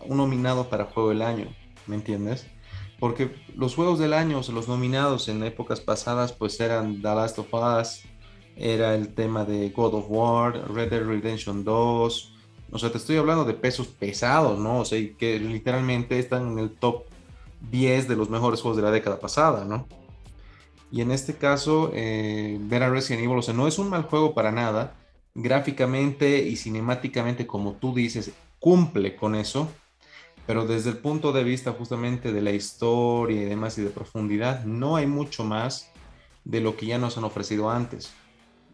nominado 0.10 0.69
para 0.69 0.86
Juego 0.86 1.10
del 1.10 1.21
Año, 1.21 1.47
¿me 1.88 1.95
entiendes? 1.95 2.47
Porque 2.99 3.36
los 3.56 3.75
juegos 3.75 3.99
del 3.99 4.13
año, 4.13 4.41
los 4.51 4.67
nominados 4.67 5.29
en 5.29 5.43
épocas 5.43 5.82
pasadas, 5.82 6.32
pues 6.32 6.60
eran 6.60 7.01
The 7.01 7.08
Last 7.08 7.39
of 7.39 7.53
Us, 7.53 8.01
era 8.56 8.95
el 8.95 9.13
tema 9.13 9.45
de 9.45 9.69
God 9.69 9.93
of 9.93 10.06
War, 10.10 10.73
Red 10.73 10.89
Dead 10.89 11.03
Redemption 11.03 11.63
2, 11.63 12.34
o 12.71 12.79
sea, 12.79 12.91
te 12.91 12.97
estoy 12.97 13.17
hablando 13.17 13.45
de 13.45 13.53
pesos 13.53 13.88
pesados, 13.88 14.58
¿no? 14.58 14.79
O 14.79 14.86
sea, 14.86 14.99
que 15.17 15.39
literalmente 15.39 16.17
están 16.17 16.53
en 16.53 16.60
el 16.60 16.71
top 16.71 17.03
10 17.69 18.08
de 18.08 18.15
los 18.15 18.29
mejores 18.29 18.62
juegos 18.62 18.77
de 18.77 18.84
la 18.84 18.91
década 18.91 19.19
pasada, 19.19 19.63
¿no? 19.63 19.88
Y 20.91 21.01
en 21.01 21.12
este 21.12 21.36
caso, 21.36 21.91
eh, 21.93 22.58
ver 22.62 22.84
a 22.84 22.89
Resident 22.89 23.25
Evil, 23.25 23.38
o 23.38 23.41
sea, 23.41 23.53
no 23.53 23.67
es 23.67 23.77
un 23.79 23.89
mal 23.89 24.03
juego 24.03 24.34
para 24.34 24.51
nada. 24.51 24.95
Gráficamente 25.35 26.39
y 26.43 26.55
cinemáticamente, 26.55 27.47
como 27.47 27.73
tú 27.73 27.93
dices, 27.93 28.31
cumple 28.59 29.15
con 29.15 29.35
eso. 29.35 29.71
Pero 30.45 30.65
desde 30.65 30.89
el 30.89 30.97
punto 30.97 31.31
de 31.31 31.43
vista 31.43 31.71
justamente 31.71 32.33
de 32.33 32.41
la 32.41 32.51
historia 32.51 33.41
y 33.41 33.45
demás 33.45 33.77
y 33.77 33.81
de 33.81 33.89
profundidad, 33.89 34.65
no 34.65 34.97
hay 34.97 35.07
mucho 35.07 35.43
más 35.43 35.91
de 36.43 36.59
lo 36.59 36.75
que 36.75 36.87
ya 36.87 36.97
nos 36.97 37.17
han 37.17 37.23
ofrecido 37.23 37.69
antes. 37.69 38.13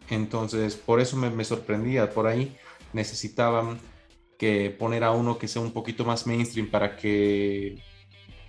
Entonces, 0.08 0.74
por 0.74 1.00
eso 1.00 1.16
me, 1.16 1.30
me 1.30 1.44
sorprendía. 1.44 2.10
Por 2.10 2.26
ahí 2.26 2.56
necesitaban 2.92 3.78
que 4.36 4.70
poner 4.70 5.04
a 5.04 5.12
uno 5.12 5.38
que 5.38 5.48
sea 5.48 5.62
un 5.62 5.72
poquito 5.72 6.04
más 6.04 6.26
mainstream 6.26 6.70
para 6.70 6.96
que 6.96 7.82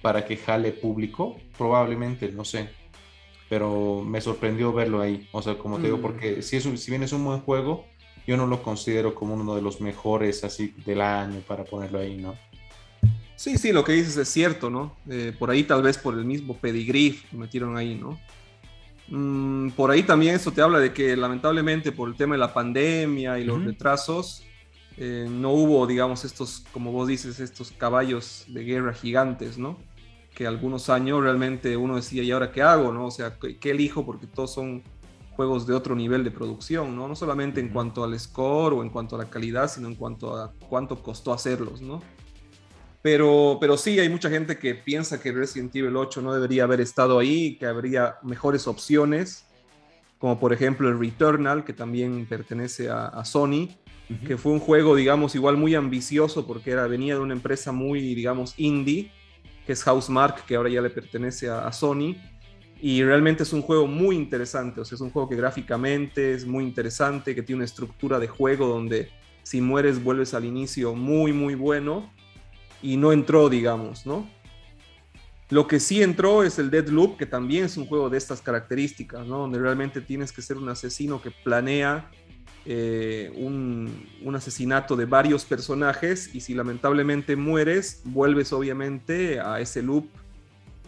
para 0.01 0.25
que 0.25 0.35
jale 0.35 0.71
público, 0.71 1.37
probablemente, 1.55 2.31
no 2.31 2.43
sé 2.43 2.81
pero 3.51 4.01
me 4.01 4.21
sorprendió 4.21 4.71
verlo 4.71 5.01
ahí. 5.01 5.27
O 5.33 5.41
sea, 5.41 5.57
como 5.57 5.75
te 5.75 5.83
digo, 5.87 5.97
mm. 5.97 6.01
porque 6.01 6.41
si, 6.41 6.55
es 6.55 6.63
si 6.63 6.89
bien 6.89 7.03
es 7.03 7.11
un 7.11 7.25
buen 7.25 7.41
juego, 7.41 7.85
yo 8.27 8.37
no 8.37 8.47
lo 8.47 8.63
considero 8.63 9.15
como 9.15 9.33
uno 9.33 9.55
de 9.55 9.61
los 9.61 9.81
mejores 9.81 10.43
así 10.43 10.73
del 10.85 11.01
año 11.01 11.41
para 11.47 11.63
ponerlo 11.63 11.99
ahí, 11.99 12.17
¿no? 12.17 12.35
Sí, 13.35 13.57
sí, 13.57 13.71
lo 13.71 13.83
que 13.83 13.93
dices 13.93 14.17
es 14.17 14.29
cierto, 14.29 14.69
¿no? 14.69 14.95
Eh, 15.09 15.33
por 15.37 15.49
ahí 15.49 15.63
tal 15.63 15.81
vez 15.81 15.97
por 15.97 16.13
el 16.13 16.25
mismo 16.25 16.57
pedigree 16.57 17.19
lo 17.31 17.39
metieron 17.39 17.75
ahí, 17.75 17.95
¿no? 17.95 18.19
Mm, 19.07 19.71
por 19.71 19.91
ahí 19.91 20.03
también 20.03 20.35
eso 20.35 20.51
te 20.51 20.61
habla 20.61 20.79
de 20.79 20.93
que 20.93 21.17
lamentablemente 21.17 21.91
por 21.91 22.07
el 22.07 22.15
tema 22.15 22.35
de 22.35 22.39
la 22.39 22.53
pandemia 22.53 23.39
y 23.39 23.43
los 23.43 23.63
retrasos, 23.63 24.43
eh, 24.97 25.27
no 25.29 25.51
hubo, 25.51 25.87
digamos, 25.87 26.23
estos, 26.23 26.63
como 26.71 26.91
vos 26.91 27.07
dices, 27.07 27.39
estos 27.39 27.71
caballos 27.71 28.45
de 28.47 28.63
guerra 28.63 28.93
gigantes, 28.93 29.57
¿no? 29.57 29.77
que 30.33 30.47
algunos 30.47 30.89
años 30.89 31.21
realmente 31.21 31.75
uno 31.77 31.97
decía, 31.97 32.23
¿y 32.23 32.31
ahora 32.31 32.51
qué 32.51 32.61
hago? 32.61 32.91
¿no? 32.91 33.07
O 33.07 33.11
sea, 33.11 33.37
¿qué, 33.37 33.71
elijo? 33.71 34.05
Porque 34.05 34.27
todos 34.27 34.53
son 34.53 34.83
juegos 35.31 35.65
de 35.65 35.73
otro 35.73 35.95
nivel 35.95 36.23
de 36.23 36.31
producción, 36.31 36.95
¿no? 36.95 37.07
No 37.07 37.15
solamente 37.15 37.59
en 37.59 37.69
cuanto 37.69 38.03
al 38.03 38.19
score 38.19 38.73
o 38.73 38.83
en 38.83 38.89
cuanto 38.89 39.15
a 39.15 39.19
la 39.19 39.29
calidad, 39.29 39.69
sino 39.69 39.87
en 39.87 39.95
cuanto 39.95 40.35
a 40.35 40.53
cuánto 40.69 41.01
costó 41.01 41.33
hacerlos, 41.33 41.81
¿no? 41.81 42.01
Pero, 43.01 43.57
pero 43.59 43.77
sí, 43.77 43.99
hay 43.99 44.09
mucha 44.09 44.29
gente 44.29 44.59
que 44.59 44.75
piensa 44.75 45.19
que 45.19 45.31
Resident 45.31 45.75
Evil 45.75 45.95
8 45.95 46.21
no 46.21 46.33
debería 46.33 46.63
haber 46.63 46.81
estado 46.81 47.17
ahí, 47.17 47.57
que 47.57 47.65
habría 47.65 48.17
mejores 48.21 48.67
opciones, 48.67 49.45
como 50.19 50.39
por 50.39 50.53
ejemplo 50.53 50.87
el 50.87 50.99
Returnal, 50.99 51.63
que 51.63 51.73
también 51.73 52.27
pertenece 52.27 52.89
a, 52.91 53.25
Sony, 53.25 53.69
que 54.27 54.37
fue 54.37 54.51
un 54.51 54.59
juego, 54.59 54.95
digamos, 54.95 55.33
igual 55.33 55.57
muy 55.57 55.73
ambicioso 55.73 56.45
porque 56.45 56.71
era, 56.71 56.85
venía 56.85 57.15
de 57.15 57.21
una 57.21 57.33
empresa 57.33 57.71
muy, 57.71 58.13
digamos, 58.13 58.53
indie, 58.57 59.11
que 59.65 59.73
es 59.73 59.83
Housemark, 59.83 60.45
que 60.45 60.55
ahora 60.55 60.69
ya 60.69 60.81
le 60.81 60.91
pertenece 60.91 61.49
a, 61.49 61.71
Sony. 61.71 62.15
Y 62.81 63.03
realmente 63.03 63.43
es 63.43 63.53
un 63.53 63.61
juego 63.61 63.85
muy 63.85 64.15
interesante, 64.15 64.81
o 64.81 64.85
sea, 64.85 64.95
es 64.95 65.01
un 65.01 65.11
juego 65.11 65.29
que 65.29 65.35
gráficamente 65.35 66.33
es 66.33 66.47
muy 66.47 66.63
interesante, 66.63 67.35
que 67.35 67.43
tiene 67.43 67.57
una 67.57 67.65
estructura 67.65 68.19
de 68.19 68.27
juego 68.27 68.67
donde 68.67 69.09
si 69.43 69.61
mueres 69.61 70.03
vuelves 70.03 70.33
al 70.33 70.45
inicio 70.45 70.95
muy, 70.95 71.31
muy 71.31 71.53
bueno. 71.53 72.11
Y 72.81 72.97
no 72.97 73.11
entró, 73.11 73.47
digamos, 73.47 74.07
¿no? 74.07 74.27
Lo 75.51 75.67
que 75.67 75.79
sí 75.79 76.01
entró 76.01 76.43
es 76.43 76.57
el 76.57 76.71
Deadloop, 76.71 77.17
que 77.17 77.27
también 77.27 77.65
es 77.65 77.77
un 77.77 77.85
juego 77.85 78.09
de 78.09 78.17
estas 78.17 78.41
características, 78.41 79.27
¿no? 79.27 79.39
Donde 79.39 79.59
realmente 79.59 80.01
tienes 80.01 80.31
que 80.31 80.41
ser 80.41 80.57
un 80.57 80.69
asesino 80.69 81.21
que 81.21 81.29
planea 81.29 82.09
eh, 82.65 83.31
un, 83.35 84.35
asesinato 84.35 84.95
de 84.95 85.05
varios 85.05 85.45
personajes 85.45 86.33
y 86.33 86.41
si 86.41 86.53
lamentablemente 86.53 87.35
mueres, 87.35 88.01
vuelves 88.05 88.53
obviamente 88.53 89.39
a 89.39 89.59
ese 89.59 89.83
loop 89.83 90.07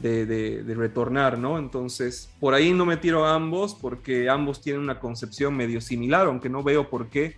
de, 0.03 0.75
retornar, 0.75 1.37
¿no? 1.37 1.57
Entonces, 1.57 2.29
por 2.39 2.53
ahí 2.53 2.73
no 2.73 2.85
me 2.85 2.97
tiro 2.97 3.25
a 3.25 3.35
ambos 3.35 3.73
porque 3.73 4.29
ambos 4.29 4.61
tienen 4.61 4.81
una 4.81 4.99
concepción 4.99 5.55
medio 5.55 5.79
similar, 5.79 6.27
aunque 6.27 6.49
no 6.49 6.61
veo 6.61 6.89
por 6.89 7.07
qué 7.07 7.37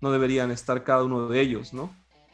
no 0.00 0.12
deberían 0.12 0.50
estar 0.50 0.84
cada 0.84 1.04
uno 1.04 1.28
de 1.28 1.40
ellos, 1.40 1.74
¿no? 1.74 1.86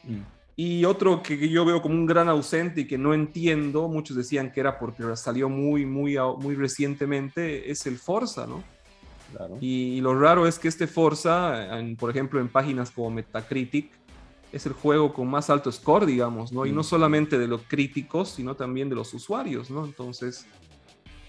Mm. 0.03 0.21
Y 0.55 0.85
otro 0.85 1.23
que 1.23 1.49
yo 1.49 1.65
veo 1.65 1.81
como 1.81 1.95
un 1.95 2.05
gran 2.05 2.29
ausente 2.29 2.81
y 2.81 2.87
que 2.87 2.99
no 2.99 3.15
entiendo, 3.15 3.87
muchos 3.87 4.15
decían 4.15 4.51
que 4.51 4.59
era 4.59 4.77
porque 4.77 5.03
salió 5.15 5.49
muy, 5.49 5.83
muy, 5.83 6.17
muy 6.37 6.53
recientemente, 6.53 7.71
es 7.71 7.87
el 7.87 7.97
Forza, 7.97 8.45
¿no? 8.45 8.63
Y, 9.59 9.99
lo 10.01 10.13
raro 10.13 10.45
es 10.45 10.59
que 10.59 10.67
este 10.67 10.85
Forza, 10.85 11.67
por 11.97 12.11
ejemplo, 12.11 12.39
en 12.39 12.49
páginas 12.49 12.91
como 12.91 13.09
Metacritic, 13.09 13.89
es 14.53 14.65
el 14.65 14.73
juego 14.73 15.13
con 15.13 15.27
más 15.27 15.49
alto 15.49 15.71
score, 15.71 16.05
digamos, 16.05 16.53
¿no? 16.53 16.65
Y 16.65 16.71
no 16.71 16.81
mm. 16.81 16.85
solamente 16.85 17.37
de 17.37 17.47
los 17.47 17.63
críticos, 17.63 18.29
sino 18.29 18.55
también 18.55 18.87
de 18.87 18.95
los 18.95 19.13
usuarios, 19.13 19.69
¿no? 19.69 19.83
Entonces, 19.83 20.45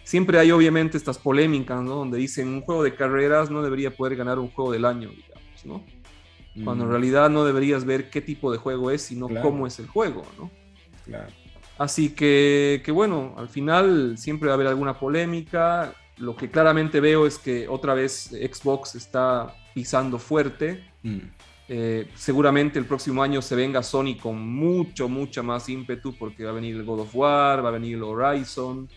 siempre 0.04 0.38
hay 0.38 0.52
obviamente 0.52 0.96
estas 0.96 1.18
polémicas, 1.18 1.82
¿no? 1.82 1.96
Donde 1.96 2.18
dicen 2.18 2.48
un 2.48 2.60
juego 2.60 2.82
de 2.82 2.94
carreras 2.94 3.50
no 3.50 3.62
debería 3.62 3.90
poder 3.90 4.14
ganar 4.14 4.38
un 4.38 4.50
juego 4.50 4.70
del 4.70 4.84
año, 4.84 5.08
digamos, 5.08 5.64
¿no? 5.64 5.84
Cuando 6.62 6.84
en 6.84 6.90
mm. 6.90 6.92
realidad 6.92 7.30
no 7.30 7.44
deberías 7.44 7.84
ver 7.84 8.10
qué 8.10 8.20
tipo 8.20 8.52
de 8.52 8.58
juego 8.58 8.92
es, 8.92 9.02
sino 9.02 9.28
cómo 9.42 9.66
es 9.66 9.78
el 9.80 9.88
juego, 9.88 10.22
¿no? 10.38 10.50
Claro. 11.04 11.32
Así 11.78 12.10
que, 12.10 12.82
que, 12.84 12.92
bueno, 12.92 13.34
al 13.36 13.48
final 13.48 14.16
siempre 14.16 14.46
va 14.46 14.52
a 14.52 14.54
haber 14.54 14.68
alguna 14.68 15.00
polémica 15.00 15.92
lo 16.18 16.36
que 16.36 16.50
claramente 16.50 17.00
veo 17.00 17.26
es 17.26 17.38
que 17.38 17.68
otra 17.68 17.94
vez 17.94 18.30
Xbox 18.30 18.94
está 18.94 19.54
pisando 19.74 20.18
fuerte. 20.18 20.84
Mm. 21.02 21.18
Eh, 21.66 22.10
seguramente 22.14 22.78
el 22.78 22.84
próximo 22.84 23.22
año 23.22 23.40
se 23.40 23.56
venga 23.56 23.82
Sony 23.82 24.16
con 24.20 24.46
mucho, 24.46 25.08
mucha 25.08 25.42
más 25.42 25.68
ímpetu 25.68 26.14
porque 26.18 26.44
va 26.44 26.50
a 26.50 26.54
venir 26.54 26.76
el 26.76 26.84
God 26.84 27.00
of 27.00 27.16
War, 27.16 27.64
va 27.64 27.68
a 27.68 27.72
venir 27.72 27.96
el 27.96 28.02
Horizon. 28.02 28.88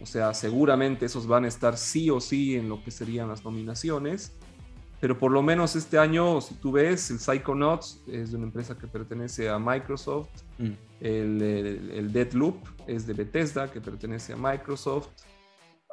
O 0.00 0.06
sea, 0.06 0.34
seguramente 0.34 1.06
esos 1.06 1.26
van 1.26 1.44
a 1.44 1.48
estar 1.48 1.76
sí 1.76 2.10
o 2.10 2.20
sí 2.20 2.56
en 2.56 2.68
lo 2.68 2.82
que 2.82 2.90
serían 2.90 3.28
las 3.28 3.44
nominaciones. 3.44 4.32
Pero 4.98 5.18
por 5.18 5.32
lo 5.32 5.42
menos 5.42 5.76
este 5.76 5.98
año, 5.98 6.40
si 6.40 6.54
tú 6.54 6.72
ves, 6.72 7.10
el 7.10 7.18
Psychonauts 7.18 8.02
es 8.06 8.32
de 8.32 8.36
una 8.36 8.46
empresa 8.46 8.76
que 8.76 8.86
pertenece 8.86 9.48
a 9.48 9.58
Microsoft. 9.58 10.28
Mm. 10.58 10.70
El, 11.00 11.42
el, 11.42 11.90
el 11.90 12.12
Deadloop 12.12 12.56
es 12.86 13.06
de 13.06 13.14
Bethesda, 13.14 13.70
que 13.70 13.80
pertenece 13.80 14.34
a 14.34 14.36
Microsoft 14.36 15.08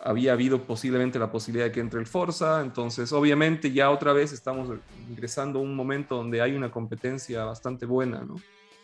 había 0.03 0.33
habido 0.33 0.63
posiblemente 0.63 1.19
la 1.19 1.31
posibilidad 1.31 1.65
de 1.65 1.71
que 1.71 1.79
entre 1.79 1.99
el 1.99 2.05
Forza, 2.05 2.61
entonces 2.61 3.11
obviamente 3.11 3.71
ya 3.71 3.89
otra 3.89 4.13
vez 4.13 4.31
estamos 4.31 4.69
ingresando 5.09 5.59
a 5.59 5.61
un 5.61 5.75
momento 5.75 6.15
donde 6.15 6.41
hay 6.41 6.53
una 6.55 6.71
competencia 6.71 7.43
bastante 7.43 7.85
buena, 7.85 8.23
¿no? 8.23 8.35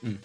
Mm. 0.01 0.17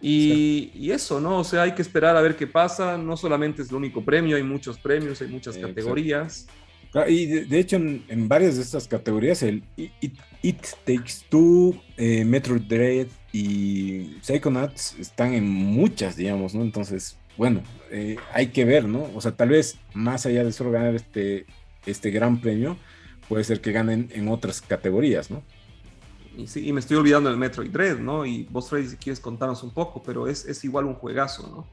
Y, 0.00 0.90
eso, 0.90 1.20
¿no? 1.20 1.38
O 1.38 1.44
sea, 1.44 1.62
hay 1.62 1.72
que 1.72 1.82
esperar 1.82 2.16
a 2.16 2.20
ver 2.20 2.36
qué 2.36 2.46
pasa, 2.46 2.96
no 2.98 3.16
solamente 3.16 3.62
es 3.62 3.70
el 3.70 3.76
único 3.76 4.04
premio, 4.04 4.36
hay 4.36 4.42
muchos 4.42 4.78
premios, 4.78 5.20
hay 5.20 5.28
muchas 5.28 5.56
categorías. 5.56 6.46
Y 7.08 7.26
de, 7.26 7.58
hecho, 7.58 7.76
en, 7.76 8.28
varias 8.28 8.56
de 8.56 8.62
estas 8.62 8.86
categorías, 8.88 9.42
el 9.42 9.62
It, 9.76 10.66
Takes 10.84 11.26
Two, 11.28 11.74
eh, 11.96 12.24
Metro 12.24 12.58
Dread 12.58 13.08
y 13.32 14.16
Psychonauts 14.22 14.96
están 14.98 15.34
en 15.34 15.46
muchas, 15.48 16.16
digamos, 16.16 16.54
¿no? 16.54 16.62
Entonces, 16.62 17.18
bueno, 17.36 17.62
eh, 17.90 18.16
hay 18.32 18.48
que 18.48 18.64
ver, 18.64 18.86
¿no? 18.86 19.08
O 19.14 19.20
sea, 19.20 19.32
tal 19.32 19.50
vez 19.50 19.78
más 19.94 20.26
allá 20.26 20.44
de 20.44 20.52
solo 20.52 20.70
ganar 20.70 20.94
este, 20.94 21.46
este 21.84 22.10
gran 22.10 22.40
premio, 22.40 22.76
puede 23.28 23.44
ser 23.44 23.60
que 23.60 23.72
ganen 23.72 24.08
en 24.12 24.28
otras 24.28 24.60
categorías, 24.60 25.30
¿no? 25.30 25.42
Y, 26.36 26.46
sí, 26.48 26.68
y 26.68 26.72
me 26.72 26.80
estoy 26.80 26.96
olvidando 26.98 27.30
del 27.30 27.38
Metroid 27.38 27.70
Dread, 27.70 27.98
¿no? 27.98 28.26
Y 28.26 28.44
vos, 28.50 28.68
Freddy, 28.68 28.88
si 28.88 28.96
quieres 28.96 29.20
contarnos 29.20 29.62
un 29.62 29.70
poco, 29.70 30.02
pero 30.02 30.28
es, 30.28 30.44
es 30.44 30.62
igual 30.64 30.84
un 30.84 30.94
juegazo, 30.94 31.48
¿no? 31.48 31.66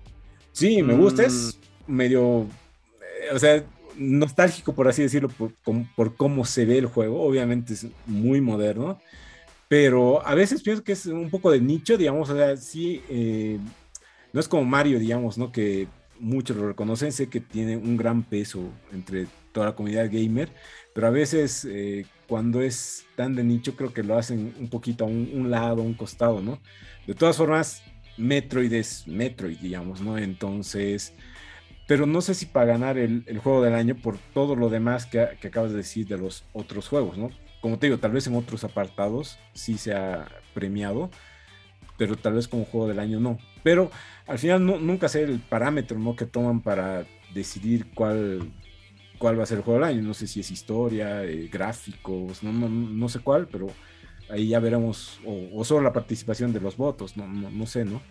Sí, 0.51 0.81
me 0.83 0.93
gusta, 0.93 1.23
es 1.23 1.59
mm. 1.87 1.93
medio, 1.93 2.41
eh, 2.41 3.33
o 3.33 3.39
sea, 3.39 3.65
nostálgico, 3.97 4.73
por 4.73 4.87
así 4.87 5.01
decirlo, 5.01 5.29
por, 5.29 5.51
por, 5.95 6.15
cómo 6.15 6.45
se 6.45 6.65
ve 6.65 6.77
el 6.77 6.85
juego. 6.85 7.21
Obviamente 7.21 7.73
es 7.73 7.87
muy 8.05 8.39
moderno, 8.39 8.99
pero 9.67 10.25
a 10.25 10.35
veces 10.35 10.61
pienso 10.61 10.83
que 10.83 10.93
es 10.93 11.05
un 11.07 11.29
poco 11.29 11.51
de 11.51 11.59
nicho, 11.59 11.97
digamos, 11.97 12.29
o 12.29 12.35
sea, 12.35 12.55
sí, 12.55 13.01
eh, 13.09 13.59
no 14.33 14.39
es 14.39 14.47
como 14.47 14.65
Mario, 14.65 14.99
digamos, 14.99 15.37
¿no? 15.37 15.51
Que 15.51 15.87
muchos 16.19 16.57
lo 16.57 16.67
reconocen, 16.67 17.11
sé 17.11 17.29
que 17.29 17.39
tiene 17.39 17.77
un 17.77 17.97
gran 17.97 18.23
peso 18.23 18.71
entre 18.91 19.27
toda 19.51 19.67
la 19.67 19.75
comunidad 19.75 20.09
gamer, 20.11 20.49
pero 20.93 21.07
a 21.07 21.11
veces 21.11 21.65
eh, 21.69 22.05
cuando 22.27 22.61
es 22.61 23.05
tan 23.15 23.35
de 23.35 23.43
nicho 23.43 23.75
creo 23.75 23.93
que 23.93 24.03
lo 24.03 24.17
hacen 24.17 24.55
un 24.59 24.69
poquito 24.69 25.05
a 25.05 25.07
un, 25.07 25.51
lado, 25.51 25.81
a 25.81 25.85
un 25.85 25.93
costado, 25.93 26.41
¿no? 26.41 26.59
De 27.05 27.13
todas 27.13 27.37
formas, 27.37 27.83
Metroid 28.17 28.73
es 28.73 29.07
Metroid, 29.07 29.59
digamos, 29.59 30.01
¿no? 30.01 30.17
Entonces, 30.17 31.13
pero 31.87 32.05
no 32.07 32.21
sé 32.21 32.33
si 32.33 32.47
para 32.47 32.65
ganar 32.65 32.97
el, 32.97 33.23
juego 33.43 33.61
del 33.61 33.75
año 33.75 33.95
por 33.95 34.17
todo 34.33 34.55
lo 34.55 34.69
demás 34.69 35.05
que, 35.05 35.27
que, 35.39 35.49
acabas 35.49 35.71
de 35.71 35.77
decir 35.77 36.07
de 36.07 36.17
los 36.17 36.43
otros 36.53 36.87
juegos, 36.87 37.17
¿no? 37.17 37.29
Como 37.61 37.77
te 37.77 37.87
digo, 37.87 37.99
tal 37.99 38.11
vez 38.11 38.25
en 38.27 38.35
otros 38.35 38.63
apartados 38.63 39.37
sí 39.53 39.77
se 39.77 39.93
ha 39.93 40.27
premiado, 40.53 41.11
pero 41.97 42.15
tal 42.15 42.33
vez 42.33 42.47
como 42.47 42.65
juego 42.65 42.87
del 42.87 42.99
año 42.99 43.19
no. 43.19 43.37
Pero 43.63 43.89
al 44.27 44.39
final 44.39 44.65
nunca 44.65 45.09
sé 45.09 45.23
el 45.23 45.39
parámetro 45.39 45.97
¿no? 45.97 46.15
que 46.15 46.25
toman 46.25 46.61
para 46.61 47.05
decidir 47.33 47.87
cuál, 47.93 48.51
cuál 49.17 49.39
va 49.39 49.43
a 49.43 49.45
ser 49.45 49.59
el 49.59 49.63
juego 49.63 49.79
del 49.79 49.89
año. 49.89 50.01
No 50.01 50.13
sé 50.13 50.27
si 50.27 50.39
es 50.39 50.51
historia, 50.51 51.23
eh, 51.23 51.49
gráficos, 51.51 52.43
no, 52.43 52.51
no, 52.51 53.09
sé 53.09 53.19
cuál, 53.19 53.47
pero 53.47 53.67
ahí 54.29 54.49
ya 54.49 54.59
veremos, 54.59 55.19
o, 55.25 55.63
solo 55.63 55.81
la 55.81 55.93
participación 55.93 56.53
de 56.53 56.61
los 56.61 56.77
votos, 56.77 57.17
no, 57.17 57.27
no, 57.27 57.65
sé, 57.65 57.85
¿no? 57.85 58.01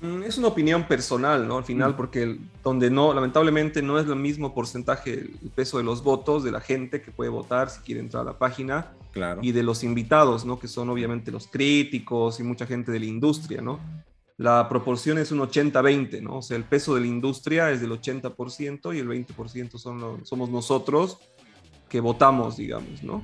Mm, 0.00 0.22
es 0.24 0.38
una 0.38 0.48
opinión 0.48 0.84
personal, 0.84 1.46
¿no? 1.46 1.58
Al 1.58 1.64
final, 1.64 1.92
mm. 1.92 1.96
porque 1.96 2.38
donde 2.62 2.90
no, 2.90 3.14
lamentablemente 3.14 3.82
no 3.82 3.98
es 3.98 4.06
el 4.06 4.16
mismo 4.16 4.54
porcentaje 4.54 5.12
el 5.14 5.50
peso 5.54 5.78
de 5.78 5.84
los 5.84 6.02
votos 6.02 6.44
de 6.44 6.52
la 6.52 6.60
gente 6.60 7.02
que 7.02 7.10
puede 7.10 7.30
votar 7.30 7.70
si 7.70 7.80
quiere 7.80 8.00
entrar 8.00 8.22
a 8.22 8.32
la 8.32 8.38
página 8.38 8.92
claro. 9.12 9.40
y 9.42 9.52
de 9.52 9.62
los 9.62 9.84
invitados, 9.84 10.44
¿no? 10.44 10.58
Que 10.58 10.68
son 10.68 10.88
obviamente 10.90 11.30
los 11.30 11.46
críticos 11.46 12.40
y 12.40 12.42
mucha 12.42 12.66
gente 12.66 12.92
de 12.92 13.00
la 13.00 13.06
industria, 13.06 13.60
¿no? 13.60 13.80
La 14.38 14.68
proporción 14.68 15.18
es 15.18 15.30
un 15.30 15.40
80-20, 15.40 16.22
¿no? 16.22 16.38
O 16.38 16.42
sea, 16.42 16.56
el 16.56 16.64
peso 16.64 16.94
de 16.94 17.02
la 17.02 17.06
industria 17.06 17.70
es 17.70 17.80
del 17.80 17.90
80% 17.90 18.94
y 18.94 18.98
el 18.98 19.08
20% 19.08 19.78
son 19.78 20.24
somos 20.24 20.50
nosotros 20.50 21.18
que 21.88 22.00
votamos, 22.00 22.56
digamos, 22.56 23.02
¿no? 23.02 23.22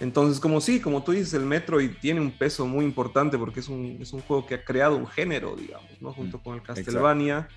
Entonces, 0.00 0.40
como 0.40 0.60
sí, 0.60 0.80
como 0.80 1.02
tú 1.02 1.12
dices, 1.12 1.34
el 1.34 1.44
Metroid 1.44 1.90
tiene 2.00 2.20
un 2.20 2.30
peso 2.30 2.66
muy 2.66 2.84
importante 2.84 3.38
porque 3.38 3.60
es 3.60 3.68
un, 3.68 3.98
es 4.00 4.12
un 4.12 4.20
juego 4.20 4.46
que 4.46 4.54
ha 4.54 4.64
creado 4.64 4.96
un 4.96 5.06
género, 5.06 5.56
digamos, 5.56 5.90
¿no? 6.00 6.12
Junto 6.12 6.40
con 6.40 6.54
el 6.54 6.62
Castlevania. 6.62 7.48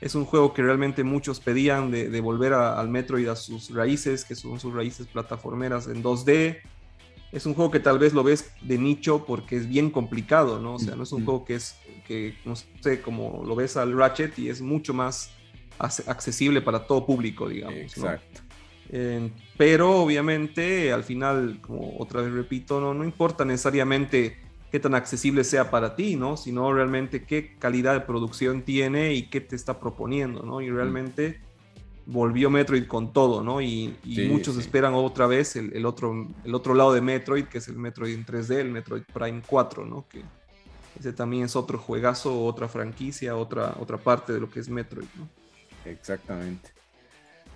Es 0.00 0.14
un 0.14 0.24
juego 0.24 0.52
que 0.52 0.62
realmente 0.62 1.02
muchos 1.02 1.40
pedían 1.40 1.90
de, 1.90 2.20
volver 2.20 2.52
al 2.52 2.88
Metroid 2.88 3.28
a 3.28 3.36
sus 3.36 3.72
raíces, 3.72 4.24
que 4.24 4.34
son 4.34 4.60
sus 4.60 4.74
raíces 4.74 5.06
plataformeras 5.06 5.86
en 5.86 6.02
2D. 6.02 6.60
Es 7.34 7.46
un 7.46 7.54
juego 7.54 7.70
que 7.70 7.80
tal 7.80 7.98
vez 7.98 8.14
lo 8.14 8.22
ves 8.22 8.50
de 8.62 8.78
nicho 8.78 9.24
porque 9.26 9.56
es 9.56 9.68
bien 9.68 9.90
complicado, 9.90 10.60
¿no? 10.60 10.74
O 10.74 10.78
sea, 10.78 10.94
no 10.96 11.02
es 11.02 11.12
un 11.12 11.24
juego 11.24 11.44
que 11.44 11.56
es, 11.56 11.76
que 12.06 12.36
no 12.44 12.54
sé, 12.56 13.00
como 13.02 13.42
lo 13.44 13.54
ves 13.56 13.76
al 13.76 13.96
Ratchet 13.96 14.38
y 14.38 14.48
es 14.48 14.62
mucho 14.62 14.94
más 14.94 15.30
accesible 15.78 16.62
para 16.62 16.86
todo 16.86 17.04
público, 17.04 17.48
digamos. 17.48 17.76
Exacto 17.76 18.40
pero 19.56 20.02
obviamente 20.02 20.92
al 20.92 21.04
final, 21.04 21.58
como 21.60 21.96
otra 21.98 22.22
vez 22.22 22.32
repito, 22.32 22.80
no, 22.80 22.94
no 22.94 23.04
importa 23.04 23.44
necesariamente 23.44 24.36
qué 24.70 24.80
tan 24.80 24.94
accesible 24.94 25.44
sea 25.44 25.70
para 25.70 25.94
ti, 25.94 26.16
¿no? 26.16 26.36
Sino 26.36 26.72
realmente 26.72 27.24
qué 27.24 27.56
calidad 27.58 27.94
de 27.94 28.00
producción 28.00 28.62
tiene 28.62 29.14
y 29.14 29.28
qué 29.28 29.40
te 29.40 29.56
está 29.56 29.80
proponiendo, 29.80 30.42
¿no? 30.42 30.60
Y 30.60 30.70
realmente 30.70 31.40
volvió 32.06 32.50
Metroid 32.50 32.86
con 32.86 33.12
todo, 33.12 33.42
¿no? 33.42 33.60
Y, 33.60 33.96
muchos 34.28 34.56
esperan 34.56 34.94
otra 34.94 35.26
vez 35.26 35.56
el, 35.56 35.84
otro, 35.86 36.28
el 36.44 36.54
otro 36.54 36.74
lado 36.74 36.92
de 36.92 37.00
Metroid, 37.00 37.44
que 37.44 37.58
es 37.58 37.68
el 37.68 37.76
Metroid 37.76 38.14
en 38.14 38.26
3D, 38.26 38.56
el 38.56 38.70
Metroid 38.70 39.02
Prime 39.12 39.42
4, 39.46 39.84
¿no? 39.84 40.06
Que 40.08 40.22
ese 40.98 41.12
también 41.12 41.44
es 41.44 41.56
otro 41.56 41.78
juegazo, 41.78 42.44
otra 42.44 42.68
franquicia, 42.68 43.36
otra, 43.36 43.74
otra 43.78 43.98
parte 43.98 44.32
de 44.32 44.40
lo 44.40 44.50
que 44.50 44.60
es 44.60 44.68
Metroid, 44.68 45.06
¿no? 45.16 45.28
Exactamente. 45.84 46.70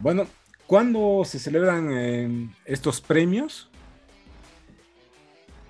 Bueno, 0.00 0.26
¿Cuándo 0.68 1.22
se 1.24 1.38
celebran 1.38 1.88
eh, 1.92 2.50
estos 2.66 3.00
premios? 3.00 3.70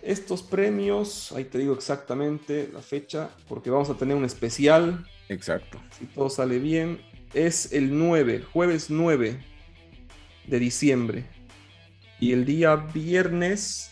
Estos 0.03 0.43
premios, 0.43 1.31
ahí 1.31 1.45
te 1.45 1.59
digo 1.59 1.73
exactamente 1.73 2.69
la 2.73 2.83
fecha, 2.83 3.31
porque 3.49 3.71
vamos 3.71 3.89
a 3.91 3.95
tener 3.95 4.17
un 4.17 4.25
especial. 4.25 5.07
Exacto. 5.29 5.81
Si 5.97 6.07
todo 6.07 6.29
sale 6.29 6.59
bien, 6.59 7.01
es 7.35 7.73
el 7.73 7.97
9, 7.99 8.43
jueves 8.53 8.91
9 8.91 9.39
de 10.47 10.59
diciembre. 10.59 11.25
Y 12.21 12.33
el 12.33 12.45
día 12.45 12.77
viernes 12.77 13.91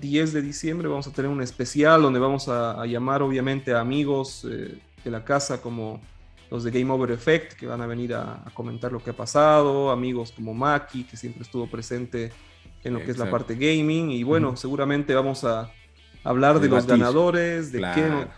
10 0.00 0.32
de 0.32 0.42
diciembre 0.42 0.88
vamos 0.88 1.06
a 1.06 1.12
tener 1.12 1.30
un 1.30 1.42
especial 1.42 2.02
donde 2.02 2.18
vamos 2.18 2.48
a, 2.48 2.84
llamar 2.86 3.22
obviamente 3.22 3.72
a 3.72 3.80
amigos 3.80 4.46
eh, 4.50 4.78
de 5.04 5.10
la 5.10 5.24
casa 5.24 5.60
como 5.60 6.00
los 6.50 6.64
de 6.64 6.70
Game 6.70 6.90
Over 6.92 7.10
Effect, 7.10 7.54
que 7.54 7.66
van 7.66 7.80
a 7.80 7.86
venir 7.86 8.14
a, 8.14 8.44
comentar 8.54 8.92
lo 8.92 9.02
que 9.02 9.10
ha 9.10 9.16
pasado, 9.16 9.90
amigos 9.90 10.32
como 10.32 10.54
Maki, 10.54 11.04
que 11.04 11.16
siempre 11.16 11.42
estuvo 11.42 11.66
presente 11.66 12.32
en 12.82 12.92
lo 12.94 13.02
que 13.02 13.10
es 13.10 13.18
la 13.18 13.30
parte 13.30 13.54
gaming, 13.54 14.10
y 14.10 14.22
bueno, 14.24 14.56
seguramente 14.56 15.14
vamos 15.14 15.42
a 15.44 15.72
hablar 16.24 16.58
de, 16.58 16.68
los 16.68 16.86
ganadores, 16.86 17.70
de 17.70 17.80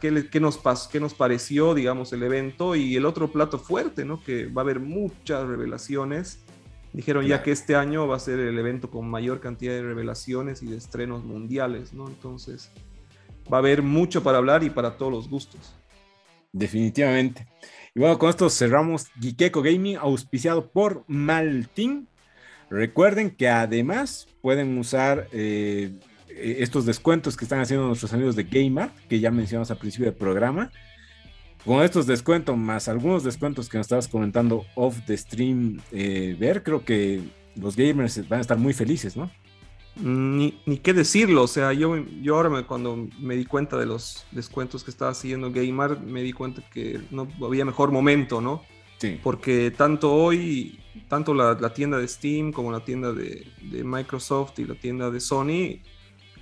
qué, 0.01 0.25
qué, 0.31 0.41
nos 0.41 0.59
qué 0.89 1.01
nos 1.01 1.15
pareció, 1.15 1.73
digamos, 1.73 2.13
el 2.13 2.25
evento, 2.25 2.75
y 2.75 2.97
el 2.97 3.07
otro 3.07 3.31
plato 3.31 3.59
fuerte, 3.59 4.05
¿no? 4.05 4.23
Que 4.23 4.47
va 4.47 4.63
a 4.63 4.65
haber 4.65 4.81
muchas 4.81 5.47
revelaciones. 5.47 6.41
Dijeron 6.93 7.25
ya 7.27 7.43
que 7.43 7.53
este 7.53 7.77
año 7.77 8.09
va 8.09 8.17
a 8.17 8.21
ser 8.21 8.41
el 8.41 8.59
evento 8.59 8.91
con 8.91 9.09
mayor 9.09 9.41
cantidad 9.41 9.73
de 9.73 9.83
revelaciones 9.83 10.63
y 10.63 10.67
de 10.67 10.77
estrenos 10.77 11.25
mundiales, 11.25 11.93
¿no? 11.93 12.09
Entonces, 12.09 12.73
va 13.53 13.59
a 13.59 13.61
haber 13.61 13.83
mucho 13.83 14.23
para 14.23 14.39
hablar 14.39 14.65
y 14.65 14.71
para 14.71 14.97
todos 14.97 15.13
los 15.13 15.31
gustos. 15.31 15.75
Definitivamente. 16.53 17.47
Y 17.95 18.01
bueno, 18.01 18.19
con 18.19 18.31
esto 18.31 18.51
cerramos 18.51 19.07
Gikeko 19.21 19.63
Gaming, 19.63 19.97
auspiciado 19.97 20.71
por 20.71 21.05
Maltin. 21.07 22.09
Recuerden 22.69 23.31
que 23.31 23.49
además 23.49 24.27
pueden 24.41 24.77
usar 24.77 25.29
eh, 25.33 25.93
estos 26.37 26.87
descuentos 26.87 27.37
que 27.37 27.45
están 27.45 27.61
haciendo 27.61 27.87
nuestros 27.87 28.13
amigos 28.13 28.37
de 28.37 28.45
Gamer, 28.45 28.91
que 29.09 29.21
ya 29.21 29.31
mencionamos 29.31 29.71
al 29.71 29.79
principio 29.79 30.07
del 30.07 30.15
programa. 30.15 30.71
Con 31.65 31.83
estos 31.83 32.07
descuentos, 32.07 32.57
más 32.57 32.89
algunos 32.89 33.25
descuentos 33.25 33.69
que 33.69 33.77
nos 33.77 33.87
estabas 33.87 34.07
comentando 34.07 34.65
off 34.77 35.01
the 35.07 35.17
stream, 35.17 35.81
eh, 35.91 36.37
ver, 36.39 36.63
creo 36.63 36.85
que 36.85 37.23
los 37.57 37.75
gamers 37.75 38.29
van 38.29 38.39
a 38.39 38.43
estar 38.43 38.59
muy 38.59 38.73
felices, 38.73 39.17
¿no? 39.17 39.31
Ni, 39.97 40.61
ni, 40.67 40.77
qué 40.77 40.93
decirlo, 40.93 41.43
o 41.43 41.49
sea, 41.49 41.73
yo, 41.73 41.97
yo 42.21 42.37
ahora 42.37 42.65
cuando 42.65 43.09
me 43.19 43.35
di 43.35 43.47
cuenta 43.47 43.79
de 43.79 43.87
los 43.87 44.27
descuentos 44.31 44.85
que 44.85 44.91
estaba 44.91 45.11
haciendo 45.11 45.51
Gamer, 45.51 45.99
me 46.01 46.23
di 46.23 46.35
cuenta 46.35 46.63
que 46.71 47.01
no 47.11 47.27
había 47.43 47.65
mejor 47.65 47.91
momento, 47.93 48.43
¿no? 48.43 48.63
Sí. 48.99 49.19
Porque 49.23 49.71
tanto 49.71 50.13
hoy, 50.13 50.79
tanto 51.09 51.33
la, 51.33 51.57
tienda 51.73 51.97
de 51.97 52.07
Steam 52.09 52.53
como 52.53 52.71
la 52.73 52.81
tienda 52.81 53.13
de, 53.13 53.47
Microsoft 53.85 54.59
y 54.59 54.67
la 54.67 54.75
tienda 54.75 55.11
de 55.11 55.19
Sony 55.19 55.81